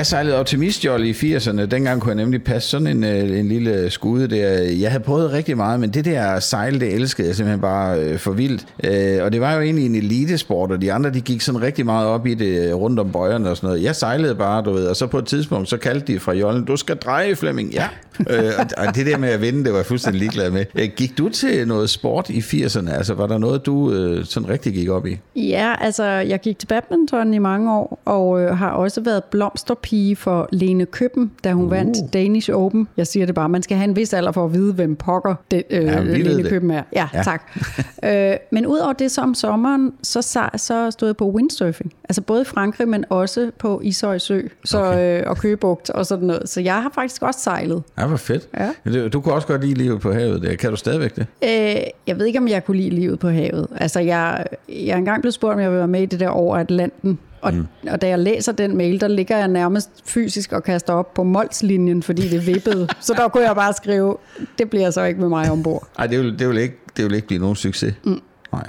[0.06, 1.64] Jeg sejlede optimistjolle i 80'erne.
[1.64, 4.48] Dengang kunne jeg nemlig passe sådan en, øh, en lille skude der.
[4.62, 8.18] Jeg havde prøvet rigtig meget, men det der sejl, det elskede jeg simpelthen bare øh,
[8.18, 8.66] for vildt.
[8.84, 11.84] Øh, og det var jo egentlig en elitesport, og de andre, de gik sådan rigtig
[11.84, 13.82] meget op i det øh, rundt om bøjerne og sådan noget.
[13.82, 16.64] Jeg sejlede bare, du ved, og så på et tidspunkt, så kaldte de fra jollen,
[16.64, 17.72] du skal dreje, Flemming.
[17.72, 17.88] Ja.
[18.30, 20.64] øh, og, og det der med at vinde, det var jeg fuldstændig ligeglad med.
[20.74, 22.90] Øh, gik du til noget sport i 80'erne?
[22.90, 25.18] Altså, var der noget, du øh, sådan rigtig gik op i?
[25.36, 29.95] Ja, altså, jeg gik til badminton i mange år, og øh, har også været blomsterpige
[29.96, 31.70] pige for Lene Køben, da hun uh.
[31.70, 32.88] vandt Danish Open.
[32.96, 35.34] Jeg siger det bare, man skal have en vis alder for at vide, hvem pokker
[35.50, 36.46] det, øh, Ja, Lene det.
[36.48, 36.82] Køben er.
[36.92, 37.22] Ja, Ja.
[37.22, 37.42] tak.
[38.04, 41.92] øh, men udover det, så om sommeren, så, så, så stod jeg på windsurfing.
[42.08, 45.20] Altså både i Frankrig, men også på Ishøj Sø så, okay.
[45.20, 46.48] øh, og Køgebugt og sådan noget.
[46.48, 47.82] Så jeg har faktisk også sejlet.
[47.98, 48.48] Ja, hvor fedt.
[48.58, 48.70] Ja.
[49.00, 50.42] Du, du kunne også godt lide livet på havet.
[50.42, 50.56] Der.
[50.56, 51.26] Kan du stadigvæk det?
[51.44, 53.66] Øh, jeg ved ikke, om jeg kunne lide livet på havet.
[53.76, 56.28] Altså, jeg, jeg er engang blevet spurgt, om jeg vil være med i det der
[56.28, 57.18] over Atlanten.
[57.46, 57.66] Og, mm.
[57.90, 61.22] og da jeg læser den mail, der ligger jeg nærmest fysisk og kaster op på
[61.22, 62.88] Mols-linjen, fordi det vippede.
[63.00, 64.16] så der kunne jeg bare skrive,
[64.58, 65.88] det bliver så ikke med mig ombord.
[65.98, 67.94] Nej, det vil, det, vil ikke, det vil ikke blive nogen succes.
[68.04, 68.20] Mm.
[68.52, 68.68] Nej.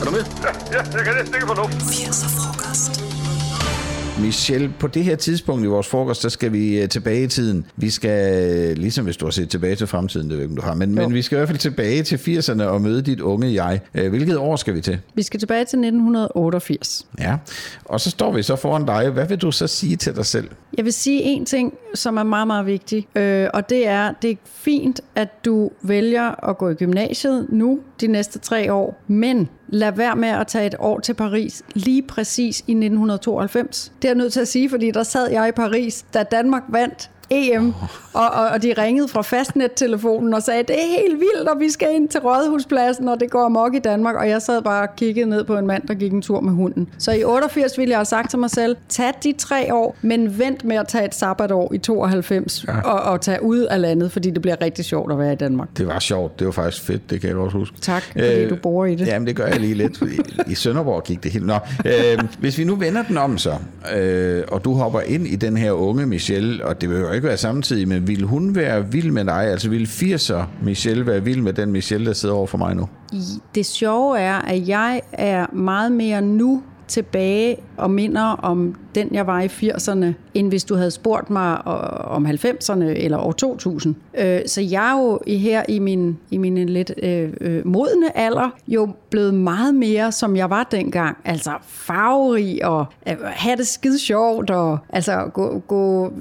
[0.00, 0.24] Er du med?
[0.42, 1.72] Ja, ja jeg kan næsten ikke få luft.
[1.72, 2.57] 80'er frokost.
[4.22, 7.66] Michelle, på det her tidspunkt i vores frokost, der skal vi øh, tilbage i tiden.
[7.76, 10.74] Vi skal, ligesom hvis du har set tilbage til fremtiden, det ved ikke, du har,
[10.74, 13.80] men, men vi skal i hvert fald tilbage til 80'erne og møde dit unge jeg.
[13.94, 15.00] Øh, Hvilket år skal vi til?
[15.14, 17.06] Vi skal tilbage til 1988.
[17.20, 17.36] Ja,
[17.84, 19.10] og så står vi så foran dig.
[19.10, 20.48] Hvad vil du så sige til dig selv?
[20.76, 24.30] Jeg vil sige en ting, som er meget, meget vigtig, øh, og det er, det
[24.30, 29.48] er fint, at du vælger at gå i gymnasiet nu de næste tre år, men
[29.68, 33.92] lad være med at tage et år til Paris lige præcis i 1992.
[34.02, 36.62] Det er jeg nødt til at sige, fordi der sad jeg i Paris, da Danmark
[36.68, 37.74] vandt EM,
[38.12, 41.70] og, og, og de ringede fra fastnettelefonen og sagde, det er helt vildt, og vi
[41.70, 44.96] skal ind til Rådhuspladsen, og det går amok i Danmark, og jeg sad bare og
[44.96, 46.88] kiggede ned på en mand, der gik en tur med hunden.
[46.98, 50.38] Så i 88 ville jeg have sagt til mig selv, tag de tre år, men
[50.38, 52.80] vent med at tage et sabbatår i 92 ja.
[52.80, 55.68] og, og tage ud af landet, fordi det bliver rigtig sjovt at være i Danmark.
[55.76, 56.38] Det var sjovt.
[56.38, 57.10] Det var faktisk fedt.
[57.10, 57.74] Det kan jeg godt huske.
[57.76, 59.06] Øh, Tak, fordi du bor i det.
[59.06, 60.02] Jamen, det gør jeg lige lidt.
[60.46, 61.46] I Sønderborg gik det helt...
[61.46, 63.54] Nå, øh, hvis vi nu vender den om så,
[63.96, 67.28] øh, og du hopper ind i den her unge Michelle, og det vil jo ikke
[67.28, 69.42] være samtidig, men vil hun være vild med dig?
[69.42, 72.88] Altså vil 80'er Michelle være vild med den Michelle, der sidder over for mig nu?
[73.54, 79.26] Det sjove er, at jeg er meget mere nu tilbage og minder om den, jeg
[79.26, 83.94] var i 80'erne, end hvis du havde spurgt mig øh, om 90'erne eller år 2000.
[84.18, 88.50] Øh, så jeg er jo her i min, i min lidt øh, øh, modne alder
[88.68, 91.16] jo blevet meget mere, som jeg var dengang.
[91.24, 96.12] Altså farverig og øh, have det skide sjovt og altså gå, gå,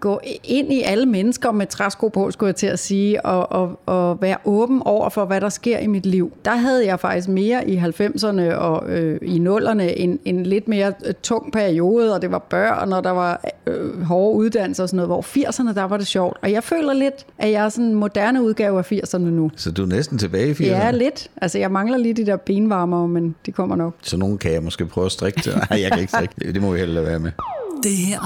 [0.00, 3.80] gå ind i alle mennesker med træsko på, skulle jeg til at sige, og, og,
[3.86, 6.32] og være åben over for, hvad der sker i mit liv.
[6.44, 10.92] Der havde jeg faktisk mere i 90'erne og øh, i 0'erne en, en lidt mere
[11.22, 15.08] tung periode, og det var børn, og der var øh, hårde uddannelser og sådan noget,
[15.08, 16.36] hvor 80'erne, der var det sjovt.
[16.42, 19.50] Og jeg føler lidt, at jeg er sådan en moderne udgave af 80'erne nu.
[19.56, 20.64] Så du er næsten tilbage i 80'erne?
[20.66, 21.30] Ja, lidt.
[21.36, 23.94] Altså, jeg mangler lige de der benvarmere, men de kommer nok.
[24.02, 25.52] Så nogen kan jeg måske prøve at strikke til.
[25.70, 26.34] Nej, jeg kan ikke strikke.
[26.52, 27.30] Det må vi hellere være med.
[27.82, 28.20] Det her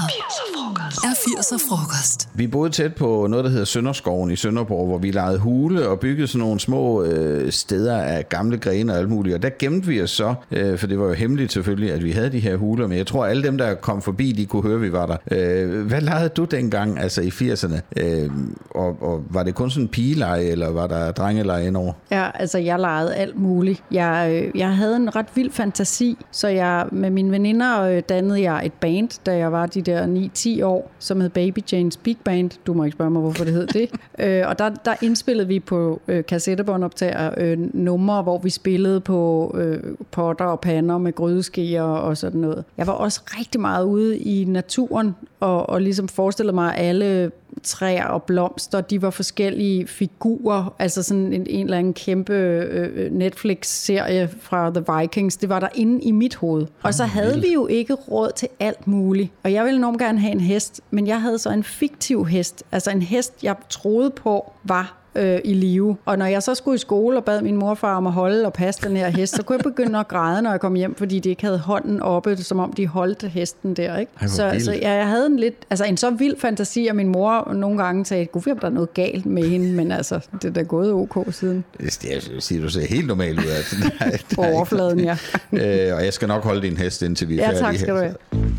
[1.04, 2.28] er 80'er frokost.
[2.34, 6.00] Vi boede tæt på noget, der hedder Sønderskoven i Sønderborg, hvor vi lejede hule og
[6.00, 9.34] byggede sådan nogle små øh, steder af gamle grene og alt muligt.
[9.34, 12.10] Og der gemte vi os så, øh, for det var jo hemmeligt selvfølgelig, at vi
[12.10, 14.74] havde de her huler, men jeg tror, alle dem, der kom forbi, de kunne høre,
[14.74, 15.16] at vi var der.
[15.30, 17.80] Øh, hvad lejede du dengang, altså i 80'erne?
[17.96, 18.30] Øh,
[18.70, 21.92] og, og var det kun sådan en pigeleje, eller var der drengeleje indover?
[22.10, 23.82] Ja, altså jeg legede alt muligt.
[23.90, 28.42] Jeg, øh, jeg havde en ret vild fantasi, så jeg med mine veninder øh, dannede
[28.42, 30.28] jeg et band, da jeg var de der
[30.60, 32.50] 9-10 år, som hed Baby Jane's Big Band.
[32.66, 33.90] Du må ikke spørge mig, hvorfor det hed det.
[34.24, 39.52] øh, og der, der indspillede vi på øh, kassettebåndoptager øh, numre, hvor vi spillede på
[39.58, 42.64] øh, potter og pander med grydeskeer og sådan noget.
[42.76, 47.30] Jeg var også rigtig meget ude i naturen og, og ligesom forestillede mig, at alle
[47.62, 53.12] træer og blomster, de var forskellige figurer, altså sådan en, en eller anden kæmpe øh,
[53.12, 56.66] Netflix-serie fra The Vikings, det var der inde i mit hoved.
[56.82, 59.32] Og så havde vi jo ikke råd til alt muligt.
[59.46, 62.64] Og jeg ville enormt gerne have en hest, men jeg havde så en fiktiv hest,
[62.72, 65.96] altså en hest, jeg troede på var øh, i live.
[66.04, 68.52] Og når jeg så skulle i skole og bad min morfar om at holde og
[68.52, 71.18] passe den her hest, så kunne jeg begynde at græde, når jeg kom hjem, fordi
[71.18, 73.96] de ikke havde hånden oppe, som om de holdt hesten der.
[73.98, 74.12] Ikke?
[74.18, 74.64] hvor så, vildt.
[74.64, 77.82] så ja, jeg havde en lidt, altså en så vild fantasi, at min mor nogle
[77.84, 80.62] gange sagde, gud, om der er noget galt med hende, men altså, det er da
[80.62, 81.64] gået ok siden.
[81.78, 83.44] Det jeg siger, du ser helt normal ud.
[83.56, 85.16] Altså, der, er- der På er overfladen, ja.
[85.52, 87.94] øh, og jeg skal nok holde din hest, indtil vi er Ja, færdige tak skal
[87.94, 87.94] her.
[87.94, 88.14] du have.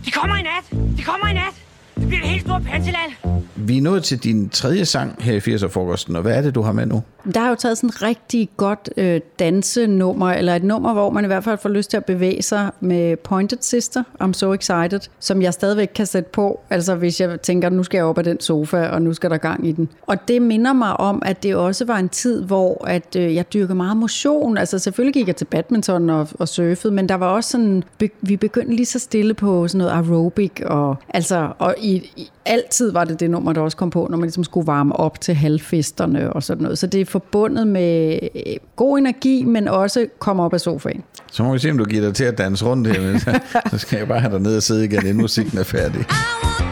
[0.06, 0.80] De kommer i nat!
[0.98, 1.67] De kommer i nat!
[2.00, 3.12] Det bliver et helt stort panseland!
[3.56, 6.62] Vi er nået til din tredje sang her i 80'er-frokosten, og hvad er det, du
[6.62, 7.04] har med nu?
[7.34, 11.24] Der er jo taget sådan et rigtig godt øh, dansenummer, eller et nummer, hvor man
[11.24, 15.00] i hvert fald får lyst til at bevæge sig med Pointed Sister, I'm So Excited,
[15.20, 18.24] som jeg stadigvæk kan sætte på, altså hvis jeg tænker, nu skal jeg op af
[18.24, 19.90] den sofa, og nu skal der gang i den.
[20.02, 23.54] Og det minder mig om, at det også var en tid, hvor at, øh, jeg
[23.54, 27.28] dyrkede meget motion, altså selvfølgelig gik jeg til badminton og, og surfede, men der var
[27.28, 31.76] også sådan, be, vi begyndte lige så stille på sådan noget aerobic, og, altså, og
[31.88, 34.44] i i, i, altid var det det nummer, der også kom på, når man ligesom
[34.44, 36.78] skulle varme op til halvfesterne og sådan noget.
[36.78, 38.42] Så det er forbundet med øh,
[38.76, 41.04] god energi, men også komme op af sofaen.
[41.32, 43.18] Så må vi se, om du giver dig til at danse rundt her.
[43.70, 46.06] Så, skal jeg bare have dig ned og sidde igen, inden musikken er færdig.
[46.60, 46.67] love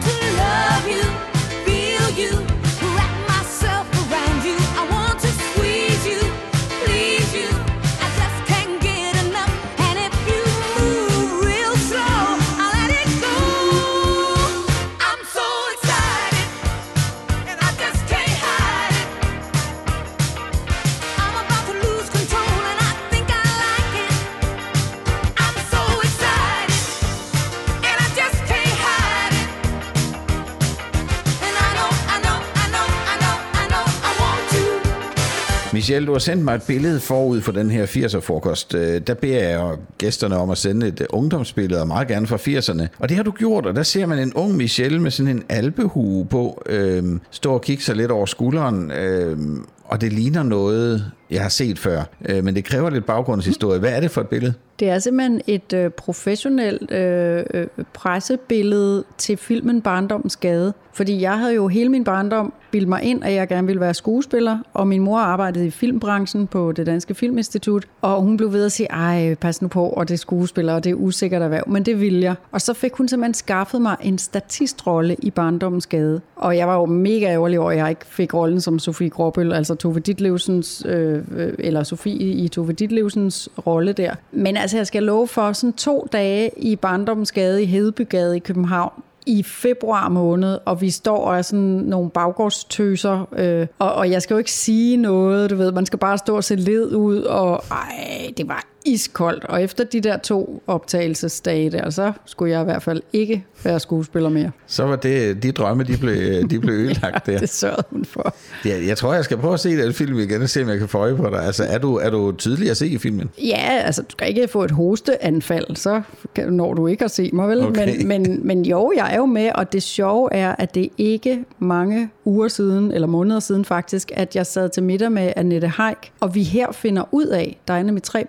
[35.86, 35.96] to.
[35.96, 38.74] Michelle, du har sendt mig et billede forud for den her 80'er-frokost.
[38.74, 42.86] Øh, der beder jeg gæsterne om at sende et ungdomsbillede, og meget gerne fra 80'erne.
[42.98, 45.44] Og det har du gjort, og der ser man en ung Michelle med sådan en
[45.48, 51.12] alpehue på, øhm, stå og kigge sig lidt over skulderen, øhm, og det ligner noget,
[51.30, 52.02] jeg har set før.
[52.28, 53.78] Øh, men det kræver lidt baggrundshistorie.
[53.78, 54.54] Hvad er det for et billede?
[54.80, 60.72] Det er simpelthen et øh, professionelt øh, øh, pressebillede til filmen Barndommens Gade.
[60.92, 63.94] Fordi jeg havde jo hele min barndom bildt mig ind, at jeg gerne ville være
[63.94, 68.64] skuespiller, og min mor arbejdede i filmbranchen på det Danske Filminstitut, og hun blev ved
[68.64, 71.68] at sige, ej, pas nu på, og det er skuespiller, og det er usikkert erhverv,
[71.68, 72.34] men det ville jeg.
[72.52, 76.20] Og så fik hun simpelthen skaffet mig en statistrolle i Barndommens Gade.
[76.36, 79.52] Og jeg var jo mega ærgerlig over, at jeg ikke fik rollen som Sofie Gråbøl,
[79.52, 84.14] altså Tove Ditlevsens, øh, øh, eller Sofie i Tove Ditlevsens rolle der.
[84.32, 88.92] Men altså, jeg skal love for sådan to dage i Barndomsgade i Hedebygade i København,
[89.26, 94.22] i februar måned, og vi står og er sådan nogle baggårdstøser, øh, og, og jeg
[94.22, 97.18] skal jo ikke sige noget, du ved, man skal bare stå og se led ud,
[97.22, 99.44] og ej, det var iskoldt.
[99.44, 103.80] Og efter de der to optagelsesdage der, så skulle jeg i hvert fald ikke være
[103.80, 104.50] skuespiller mere.
[104.66, 107.38] Så var det, de drømme, de blev, de blev ødelagt der.
[107.38, 108.34] Det sørgede hun for.
[108.64, 110.78] Ja, jeg tror, jeg skal prøve at se den film igen og se, om jeg
[110.78, 111.44] kan få øje på dig.
[111.44, 113.30] Altså, er du, er du tydelig at se i filmen?
[113.38, 116.02] Ja, altså du skal ikke få et hosteanfald, så
[116.48, 117.60] når du ikke at se mig, vel?
[117.60, 117.96] Okay.
[117.96, 121.44] Men, men, men jo, jeg er jo med, og det sjove er, at det ikke
[121.58, 126.12] mange uger siden, eller måneder siden faktisk, at jeg sad til middag med Annette Haik,
[126.20, 128.24] og vi her finder ud af, der er nemlig tre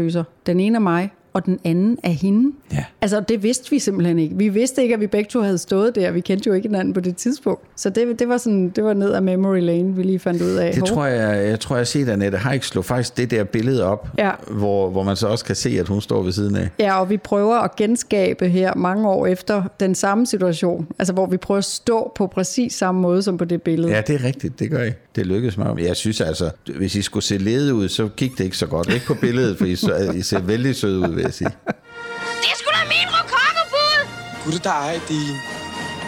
[0.00, 0.24] baggårdstøser.
[0.46, 2.52] Den ene er mig, og den anden er hende.
[2.72, 2.84] Ja.
[3.00, 4.36] Altså, det vidste vi simpelthen ikke.
[4.36, 6.10] Vi vidste ikke, at vi begge to havde stået der.
[6.10, 7.62] Vi kendte jo ikke hinanden på det tidspunkt.
[7.76, 10.50] Så det, det var sådan, det var ned ad memory lane, vi lige fandt ud
[10.50, 10.72] af.
[10.72, 10.88] Det Hov.
[10.88, 14.08] tror jeg, jeg tror, jeg har set, Annette Haik slog faktisk det der billede op,
[14.18, 14.30] Ja.
[14.50, 16.68] hvor, hvor man så også kan se, at hun står ved siden af.
[16.78, 20.86] Ja, og vi prøver at genskabe her mange år efter den samme situation.
[20.98, 23.92] Altså, hvor vi prøver at stå på præcis samme måde som på det billede.
[23.92, 24.90] Ja, det er rigtigt, det gør I.
[25.16, 25.78] Det lykkedes mig.
[25.78, 28.94] Jeg synes altså, hvis I skulle se lede ud, så gik det ikke så godt.
[28.94, 31.50] Ikke på billedet, for I, så, I ser vældig søde ud, vil jeg sige.
[32.42, 33.98] Det er sgu da min rokokkebud!
[34.44, 35.36] Gud dig, din.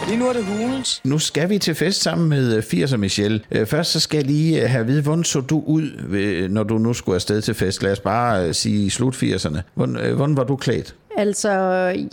[0.07, 1.01] Lige nu er det hulens.
[1.03, 3.41] Nu skal vi til fest sammen med øh, 80'er Michelle.
[3.51, 6.63] Øh, Først så skal jeg lige øh, have at vide, hvordan så du ud, når
[6.63, 7.83] du nu skulle afsted til fest?
[7.83, 9.57] Lad os bare øh, sige slut 80'erne.
[9.73, 10.95] Hvordan, øh, hvordan var du klædt?
[11.17, 11.49] Altså,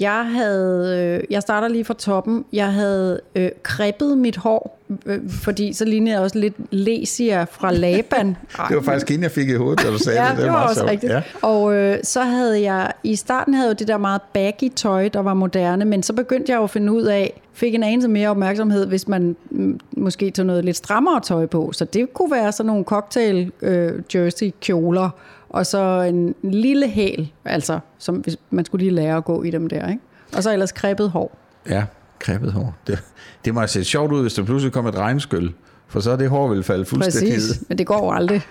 [0.00, 1.18] jeg havde...
[1.18, 2.44] øh, Jeg starter lige fra toppen.
[2.52, 7.72] Jeg havde øh, kreppet mit hår, øh, fordi så lignede jeg også lidt Lesia fra
[7.84, 8.36] Laban.
[8.68, 10.36] Det var faktisk hende, jeg fik i hovedet, da du sagde ja, det.
[10.38, 10.90] det, var meget også sjovt.
[10.90, 11.12] rigtigt.
[11.12, 11.16] Ja.
[11.16, 11.22] Ja.
[11.48, 15.08] Og øh, så havde jeg, i starten havde jeg jo det der meget baggy tøj,
[15.08, 18.08] der var moderne, men så begyndte jeg jo at finde ud af, fik en anelse
[18.08, 21.72] mere opmærksomhed, hvis man mm, måske tog noget lidt strammere tøj på.
[21.72, 25.10] Så det kunne være sådan nogle cocktail øh, jersey kjoler,
[25.50, 29.50] og så en lille hæl, altså, som hvis man skulle lige lære at gå i
[29.50, 30.00] dem der, ikke?
[30.36, 31.36] Og så ellers kreppet hår.
[31.68, 31.84] Ja,
[32.18, 32.76] kreppet hår.
[32.86, 33.02] Det,
[33.44, 35.50] det må set sjovt ud, hvis der pludselig kom et regnskyld.
[35.88, 38.42] For så er det hår vil falde fuldstændig Præcis, men det går jo aldrig.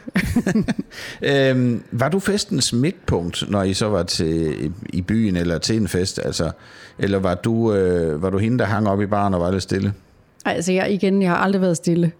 [1.22, 5.88] øhm, Var du festens midtpunkt, når I så var til, i byen eller til en
[5.88, 6.20] fest?
[6.26, 6.52] Altså,
[6.98, 9.64] eller var du, øh, var du hende, der hang op i baren og var lidt
[9.64, 9.94] stille?
[10.46, 12.12] Altså jeg, igen, jeg har aldrig været stille.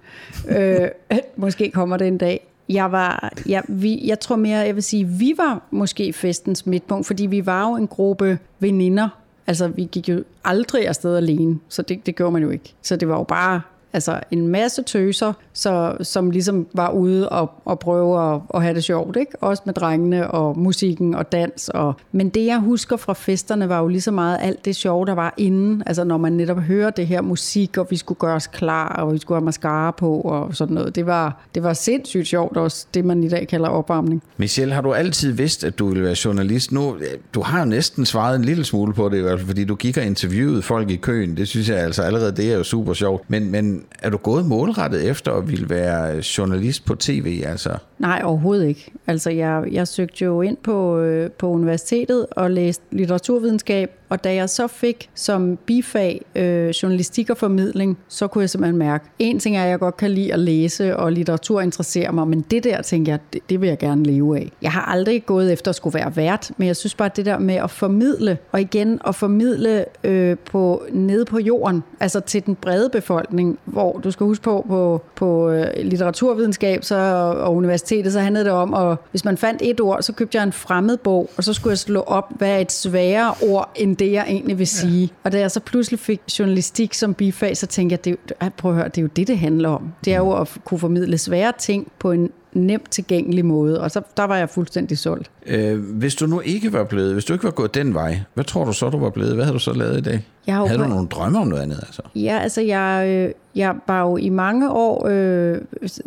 [0.50, 0.88] øh,
[1.38, 2.49] måske kommer det en dag.
[2.70, 7.08] Jeg var, jeg, vi, jeg tror mere, jeg vil sige, vi var måske festens midtpunkt,
[7.08, 9.10] fordi vi var jo en gruppe veninder.
[9.48, 12.74] Altså vi gik jo aldrig afsted alene, så det, det gjorde man jo ikke.
[12.82, 13.62] Så det var jo bare
[13.94, 18.76] altså en masse tøser, så, som ligesom var ude og, og prøve at, at have
[18.76, 19.32] det sjovt, ikke?
[19.42, 21.70] Også med drengene og musikken og dans.
[21.70, 25.06] Og, men det, jeg husker fra festerne, var jo lige så meget alt det sjove,
[25.06, 25.84] der var inden.
[25.86, 29.14] Altså når man netop hører det her musik, og vi skulle gøre os klar, og
[29.14, 30.96] vi skulle have mascara på og sådan noget.
[30.96, 34.24] Det var, det var sindssygt sjovt også, det man i dag kalder opvarmning.
[34.38, 36.72] Michelle, har du altid vidst, at du ville være journalist?
[36.72, 39.48] Nu, øh, du har jo næsten svaret en lille smule på det, i hvert fald,
[39.48, 41.38] fordi du gik og interviewede folk i køen.
[41.38, 43.24] Det synes jeg altså allerede, det er jo super sjovt.
[43.28, 47.44] Men, men er du gået målrettet efter at ville være journalist på tv?
[47.46, 47.78] Altså?
[48.00, 48.92] Nej, overhovedet ikke.
[49.08, 54.34] Altså, jeg, jeg søgte jo ind på, øh, på universitetet og læste litteraturvidenskab, og da
[54.34, 59.40] jeg så fik som bifag øh, journalistik og formidling, så kunne jeg simpelthen mærke, en
[59.40, 62.64] ting er, at jeg godt kan lide at læse, og litteratur interesserer mig, men det
[62.64, 64.52] der, tænker jeg, det, det vil jeg gerne leve af.
[64.62, 67.26] Jeg har aldrig gået efter at skulle være vært, men jeg synes bare, at det
[67.26, 72.46] der med at formidle, og igen at formidle øh, på, nede på jorden, altså til
[72.46, 76.96] den brede befolkning, hvor du skal huske på, på, på øh, litteraturvidenskab så,
[77.38, 80.44] og universitetet, så handlede det om, at hvis man fandt et ord, så købte jeg
[80.44, 83.99] en fremmed bog, og så skulle jeg slå op, hvad er et sværere ord, end
[84.00, 85.02] det jeg egentlig vil sige.
[85.02, 85.08] Ja.
[85.24, 88.72] Og da jeg så pludselig fik journalistik som bifag, så tænkte jeg, det, er prøv
[88.72, 89.94] at høre, det er jo det, det handler om.
[90.06, 94.02] Det er jo at kunne formidle svære ting på en nemt tilgængelig måde, og så
[94.18, 95.32] der var jeg fuldstændig solgt.
[95.46, 98.44] Øh, hvis du nu ikke var blevet, hvis du ikke var gået den vej, hvad
[98.44, 99.36] tror du så, du var blevet?
[99.36, 100.26] Hvad havde du så lavet i dag?
[100.48, 101.80] Jeg havde du nogle drømme om noget andet?
[101.82, 102.02] Altså?
[102.16, 105.58] Ja, altså jeg, øh, jeg var jo i mange år, øh,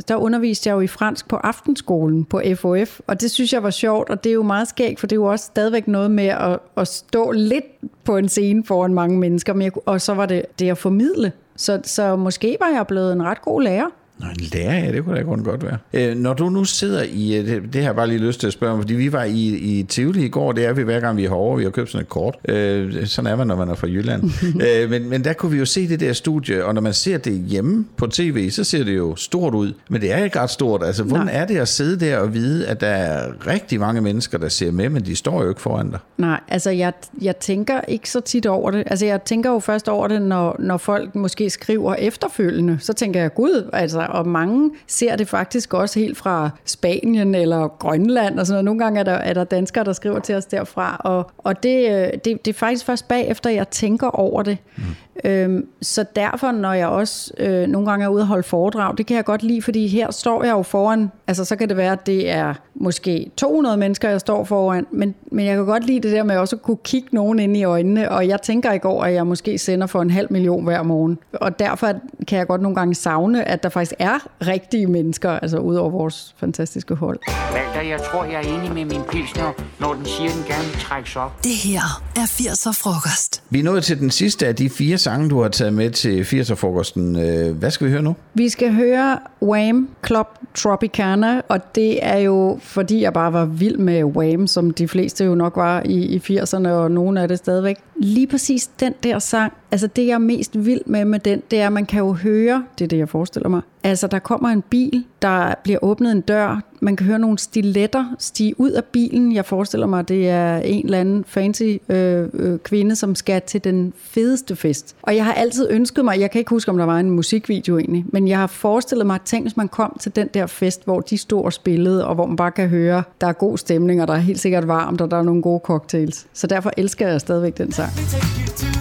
[0.09, 3.71] der underviste jeg jo i fransk på aftenskolen på FOF, og det synes jeg var
[3.71, 6.27] sjovt, og det er jo meget skægt, for det er jo også stadigvæk noget med
[6.27, 7.65] at, at stå lidt
[8.05, 11.33] på en scene foran mange mennesker, men jeg, og så var det det at formidle.
[11.57, 13.87] Så, så måske var jeg blevet en ret god lærer.
[14.19, 15.79] Nå, en lærer, ja, det kunne da grunden godt være.
[15.93, 18.47] Øh, når du nu sidder i, øh, det, det har jeg bare lige lyst til
[18.47, 21.01] at spørge om, fordi vi var i, i Tivoli i går, det er vi hver
[21.01, 22.37] gang vi er herovre, vi har købt sådan et kort.
[22.49, 24.23] Øh, sådan er man, når man er fra Jylland.
[24.67, 27.19] øh, men, men der kunne vi jo se det der studie, og når man ser
[27.19, 29.73] det hjemme på tv, så ser det jo stort ud.
[29.89, 30.83] Men det er ikke ret stort.
[30.85, 31.37] Altså, hvordan Nej.
[31.37, 34.71] er det at sidde der og vide, at der er rigtig mange mennesker, der ser
[34.73, 35.99] med, men de står jo ikke foran dig?
[36.19, 38.85] Nej, altså jeg, jeg tænker ikke så tit over det.
[38.87, 42.79] Altså jeg tænker jo først over det, når, når folk måske skriver efterfølgende.
[42.81, 47.69] Så tænker jeg, gud, altså, og mange ser det faktisk også helt fra Spanien eller
[47.69, 48.65] Grønland og sådan noget.
[48.65, 51.91] Nogle gange er der, er der danskere, der skriver til os derfra, og, og det,
[51.91, 54.59] øh, det, det er faktisk først bagefter, jeg tænker over det.
[54.77, 54.83] Mm.
[55.25, 59.07] Øhm, så derfor, når jeg også øh, nogle gange er ude og holde foredrag, det
[59.07, 61.93] kan jeg godt lide, fordi her står jeg jo foran, altså så kan det være,
[61.93, 66.01] at det er måske 200 mennesker, jeg står foran, men, men jeg kan godt lide
[66.01, 68.87] det der med også at kunne kigge nogen ind i øjnene, og jeg tænker ikke
[68.87, 71.19] over, at jeg måske sender for en halv million hver morgen.
[71.33, 71.93] Og derfor
[72.29, 75.91] kan jeg godt nogle gange savne, at der faktisk er rigtige mennesker, altså ud over
[75.91, 77.19] vores fantastiske hold.
[77.55, 81.17] Walter, jeg tror, jeg er enig med min pilsner, når den siger, den gerne trækkes
[81.17, 81.45] op.
[81.45, 83.43] Det her er 80'er frokost.
[83.51, 86.23] Vi er nået til den sidste af de fire sange, du har taget med til
[86.23, 87.17] 80'er-frokosten.
[87.17, 88.17] Øh, hvad skal vi høre nu?
[88.35, 89.89] Vi skal høre Wham!
[90.07, 94.89] Club Tropicana, og det er jo, fordi jeg bare var vild med Wham!, som de
[94.89, 97.77] fleste jo nok var i, i 80'erne, og nogle af det stadigvæk.
[98.03, 101.61] Lige præcis den der sang, altså det jeg er mest vild med med den, det
[101.61, 104.49] er, at man kan jo høre, det er det jeg forestiller mig, altså der kommer
[104.49, 108.85] en bil, der bliver åbnet en dør, man kan høre nogle stiletter stige ud af
[108.85, 109.33] bilen.
[109.33, 113.65] Jeg forestiller mig, det er en eller anden fancy øh, øh, kvinde, som skal til
[113.65, 114.97] den fedeste fest.
[115.03, 117.79] Og jeg har altid ønsket mig, jeg kan ikke huske, om der var en musikvideo
[117.79, 120.85] egentlig, men jeg har forestillet mig, at tænk, hvis man kom til den der fest,
[120.85, 124.03] hvor de stod og spillede, og hvor man bare kan høre, der er god stemning,
[124.03, 126.27] og der er helt sikkert varmt, og der er nogle gode cocktails.
[126.33, 127.92] Så derfor elsker jeg stadigvæk den sang.
[127.95, 128.72] Let me take you to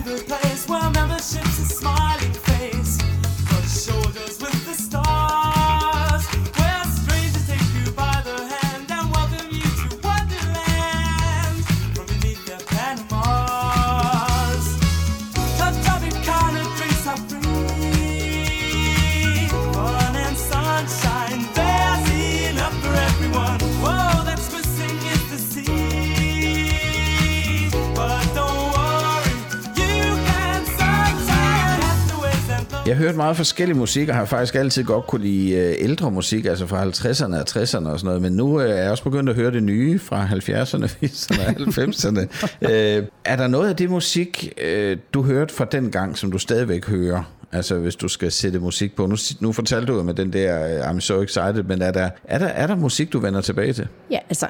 [33.22, 36.84] meget forskellig musik, og har faktisk altid godt kunne lide øh, ældre musik, altså fra
[36.84, 39.52] 50'erne og 60'erne og sådan noget, men nu øh, er jeg også begyndt at høre
[39.52, 42.20] det nye fra 70'erne, 80'erne og 90'erne.
[42.72, 46.38] øh, er der noget af det musik, øh, du hørte fra den gang, som du
[46.38, 47.24] stadigvæk hører?
[47.54, 49.06] Altså hvis du skal sætte musik på.
[49.06, 52.40] Nu, nu fortalte du med den der øh, I'm so excited, men er der, er,
[52.40, 53.88] der, er der musik, du vender tilbage til?
[54.12, 54.48] Ja, altså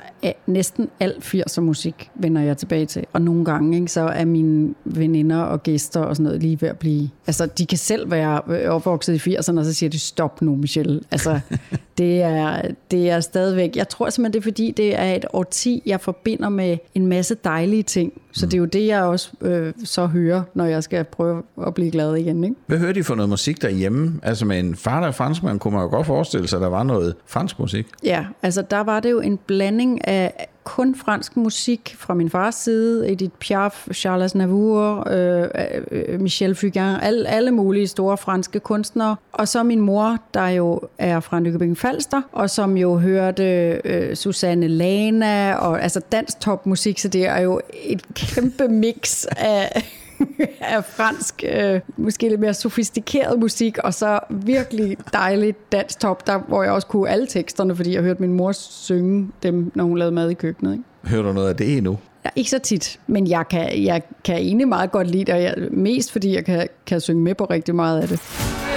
[0.47, 3.05] næsten al 80'er musik vender jeg tilbage til.
[3.13, 6.69] Og nogle gange, ikke, så er mine veninder og gæster og sådan noget lige ved
[6.69, 7.09] at blive...
[7.27, 10.55] Altså, de kan selv være øh, opvokset i 80'erne, og så siger de, stop nu,
[10.55, 11.01] Michelle.
[11.11, 11.39] Altså,
[11.97, 12.61] det er,
[12.91, 13.75] det er stadigvæk...
[13.75, 17.35] Jeg tror simpelthen, det er fordi, det er et årti, jeg forbinder med en masse
[17.43, 18.13] dejlige ting.
[18.31, 21.73] Så det er jo det, jeg også øh, så hører, når jeg skal prøve at
[21.73, 22.55] blive glad igen, ikke?
[22.67, 24.19] Hvad hører de for noget musik derhjemme?
[24.23, 26.69] Altså med en far, der er franskmand, kunne man jo godt forestille sig, at der
[26.69, 27.87] var noget fransk musik.
[28.03, 32.55] Ja, altså der var det jo en blanding af kun fransk musik fra min fars
[32.55, 35.47] side, Edith Piaf, Charles Navour, øh,
[35.91, 39.15] øh, Michel Fugain, alle, alle mulige store franske kunstnere.
[39.31, 44.15] Og så min mor, der jo er fra Nykøbing Falster, og som jo hørte øh,
[44.15, 49.83] Susanne Lana, og altså dansk topmusik, så det er jo et kæmpe mix af
[50.75, 56.37] af fransk, øh, måske lidt mere sofistikeret musik, og så virkelig dejligt dansk top, der,
[56.37, 59.97] hvor jeg også kunne alle teksterne, fordi jeg hørte min mor synge dem, når hun
[59.97, 60.71] lavede mad i køkkenet.
[60.71, 60.83] Ikke?
[61.03, 61.97] Hører du noget af det endnu?
[62.35, 65.55] ikke så tit, men jeg kan, jeg kan egentlig meget godt lide det, og jeg,
[65.71, 68.19] mest fordi jeg kan, kan synge med på rigtig meget af det.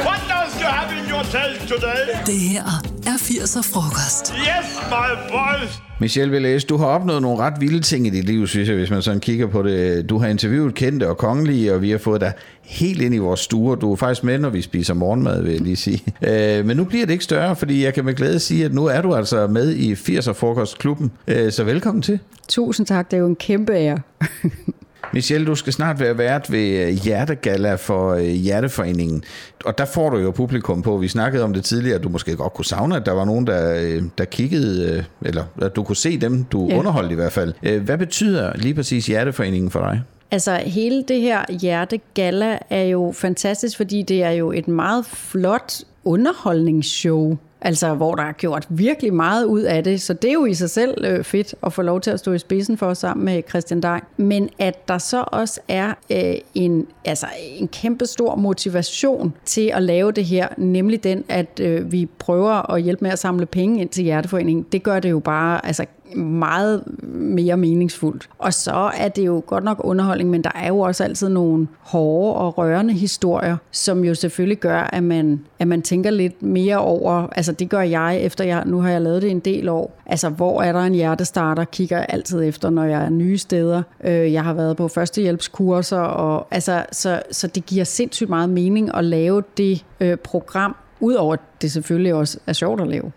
[0.07, 1.23] What does you have in your
[1.69, 2.01] today?
[2.27, 2.65] Det her
[3.07, 4.35] er 80'er frokost.
[4.37, 5.73] Yes, my boys.
[6.01, 8.91] Michelle Velez, du har opnået nogle ret vilde ting i dit liv, synes jeg, hvis
[8.91, 10.09] man sådan kigger på det.
[10.11, 12.33] Du har interviewet kendte og kongelige, og vi har fået dig
[12.63, 13.77] helt ind i vores stue.
[13.77, 16.03] Du er faktisk med, når vi spiser morgenmad, vil jeg lige sige.
[16.29, 18.87] Øh, men nu bliver det ikke større, fordi jeg kan med glæde sige, at nu
[18.87, 21.13] er du altså med i 80'er Frokostklubben.
[21.29, 22.19] Øh, så velkommen til.
[22.49, 23.99] Tusind tak, det er jo en kæmpe ære.
[25.15, 29.25] Michelle, du skal snart være vært ved øh, Hjertegala for øh, Hjerteforeningen.
[29.65, 30.97] Og der får du jo publikum på.
[30.97, 33.47] Vi snakkede om det tidligere, at du måske godt kunne savne, at der var nogen,
[33.47, 36.79] der, øh, der kiggede, eller at du kunne se dem, du Ja.
[36.79, 37.81] underholdt i hvert fald.
[37.81, 40.03] Hvad betyder lige præcis Hjerteforeningen for dig?
[40.35, 45.75] Altså hele det her hjertegalla er jo fantastisk, fordi det er jo et meget flot
[46.05, 47.37] underholdningsshow.
[47.61, 50.03] Altså, hvor der er gjort virkelig meget ud af det.
[50.03, 52.33] Så det er jo i sig selv øh, fedt at få lov til at stå
[52.33, 54.01] i spidsen for sammen med Christian Dej.
[54.17, 57.27] Men at der så også er øh, en, altså,
[57.59, 62.73] en kæmpe stor motivation til at lave det her, nemlig den, at øh, vi prøver
[62.73, 64.67] at hjælpe med at samle penge ind til Hjerteforeningen.
[64.73, 65.85] Det gør det jo bare altså,
[66.17, 68.29] meget mere meningsfuldt.
[68.39, 71.69] Og så er det jo godt nok underholdning, men der er jo også altid nogle
[71.81, 76.79] hårde og rørende historier, som jo selvfølgelig gør, at man, at man tænker lidt mere
[76.79, 80.01] over, altså det gør jeg, efter jeg, nu har jeg lavet det en del år,
[80.07, 83.83] altså hvor er der en hjertestarter, kigger jeg altid efter, når jeg er nye steder.
[84.05, 88.97] Øh, jeg har været på førstehjælpskurser, og altså, så, så det giver sindssygt meget mening
[88.97, 93.13] at lave det øh, program, Udover at det selvfølgelig også er sjovt at lave.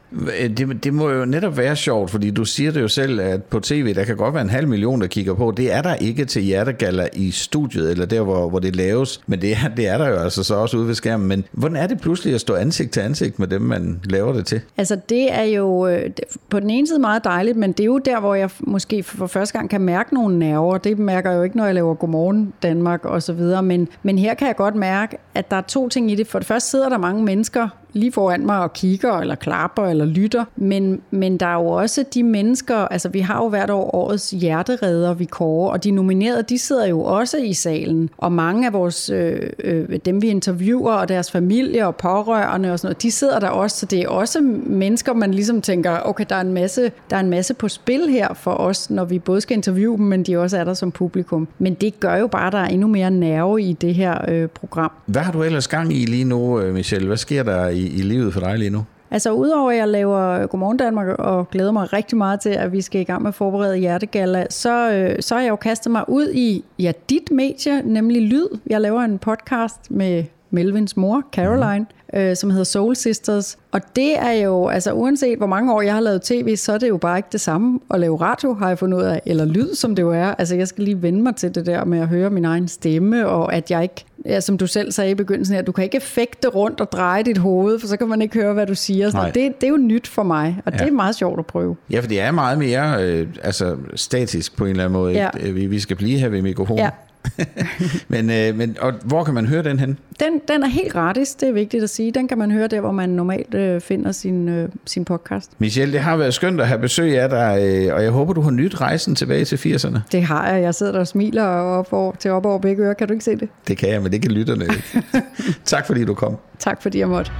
[0.57, 3.59] Det, det må jo netop være sjovt, fordi du siger det jo selv, at på
[3.59, 5.53] tv, der kan godt være en halv million, der kigger på.
[5.57, 9.21] Det er der ikke til hjertegalla i studiet, eller der, hvor, hvor det laves.
[9.27, 11.27] Men det er, det er der jo altså så også ude ved skærmen.
[11.27, 14.45] Men hvordan er det pludselig at stå ansigt til ansigt med dem, man laver det
[14.45, 14.61] til?
[14.77, 16.09] Altså det er jo øh,
[16.49, 19.27] på den ene side meget dejligt, men det er jo der, hvor jeg måske for
[19.27, 20.77] første gang kan mærke nogle nerver.
[20.77, 23.63] Det mærker jeg jo ikke, når jeg laver Godmorgen Danmark og så videre.
[23.63, 26.27] Men, men her kan jeg godt mærke, at der er to ting i det.
[26.27, 30.05] For det første sidder der mange mennesker lige foran mig og kigger, eller klapper, eller
[30.05, 30.45] lytter.
[30.55, 34.31] Men, men der er jo også de mennesker, altså vi har jo hvert år årets
[34.31, 38.09] hjerteredder, vi kårer, og de nominerede, de sidder jo også i salen.
[38.17, 42.79] Og mange af vores, øh, øh, dem vi interviewer, og deres familie og pårørende og
[42.79, 46.25] sådan noget, de sidder der også, så det er også mennesker, man ligesom tænker, okay,
[46.29, 49.19] der er en masse, der er en masse på spil her for os, når vi
[49.19, 51.47] både skal interviewe dem, men de også er der som publikum.
[51.59, 54.47] Men det gør jo bare, at der er endnu mere nerve i det her øh,
[54.47, 54.91] program.
[55.05, 57.07] Hvad har du ellers gang i lige nu, øh, Michelle?
[57.07, 58.83] Hvad sker der i, i livet for dig lige nu?
[59.11, 62.81] Altså udover at jeg laver Godmorgen Danmark og glæder mig rigtig meget til, at vi
[62.81, 66.09] skal i gang med at forberede Hjertegalla, så, øh, så har jeg jo kastet mig
[66.09, 68.47] ud i ja, dit medie, nemlig Lyd.
[68.69, 72.19] Jeg laver en podcast med Melvins mor, Caroline, mm.
[72.19, 73.57] øh, som hedder Soul Sisters.
[73.71, 76.77] Og det er jo, altså uanset hvor mange år jeg har lavet tv, så er
[76.77, 79.45] det jo bare ikke det samme at lave radio, har jeg fundet ud af, eller
[79.45, 80.25] lyd, som det jo er.
[80.25, 83.27] Altså jeg skal lige vende mig til det der med at høre min egen stemme,
[83.27, 85.99] og at jeg ikke, ja, som du selv sagde i begyndelsen her, du kan ikke
[85.99, 89.09] fægte rundt og dreje dit hoved, for så kan man ikke høre, hvad du siger.
[89.09, 90.77] Så det, det er jo nyt for mig, og ja.
[90.77, 91.75] Det er meget sjovt at prøve.
[91.89, 95.13] Ja, for det er meget mere øh, altså, statisk på en eller anden måde.
[95.13, 95.29] Ja.
[95.51, 96.83] Vi, vi skal blive her ved mikrofonen.
[96.83, 96.89] Ja.
[98.07, 99.97] men, øh, men og hvor kan man høre den hen?
[100.19, 102.11] Den, den er helt gratis, det er vigtigt at sige.
[102.11, 105.51] Den kan man høre der, hvor man normalt øh, finder sin, øh, sin podcast.
[105.59, 108.41] Michelle, det har været skønt at have besøg af dig, øh, og jeg håber, du
[108.41, 109.99] har nyt rejsen tilbage til 80'erne.
[110.11, 110.61] Det har jeg.
[110.61, 112.93] Jeg sidder der og smiler op over, til op over begge ører.
[112.93, 113.49] Kan du ikke se det?
[113.67, 115.03] Det kan jeg, men det kan lytterne ikke.
[115.65, 116.37] tak fordi du kom.
[116.59, 117.31] Tak fordi jeg måtte.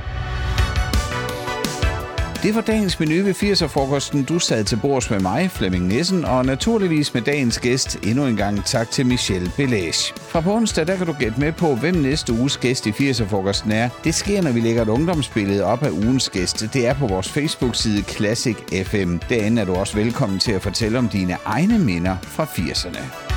[2.47, 4.25] Det var dagens menu ved 80'er-frokosten.
[4.25, 8.35] Du sad til bords med mig, Flemming Nissen, og naturligvis med dagens gæst endnu en
[8.35, 10.13] gang tak til Michelle Belage.
[10.17, 13.71] Fra på onsdag, der kan du gætte med på, hvem næste uges gæst i 80'er-frokosten
[13.71, 13.89] er.
[14.03, 16.73] Det sker, når vi lægger et ungdomsbillede op af ugens gæst.
[16.73, 19.17] Det er på vores Facebook-side Classic FM.
[19.29, 23.36] Derinde er du også velkommen til at fortælle om dine egne minder fra 80'erne.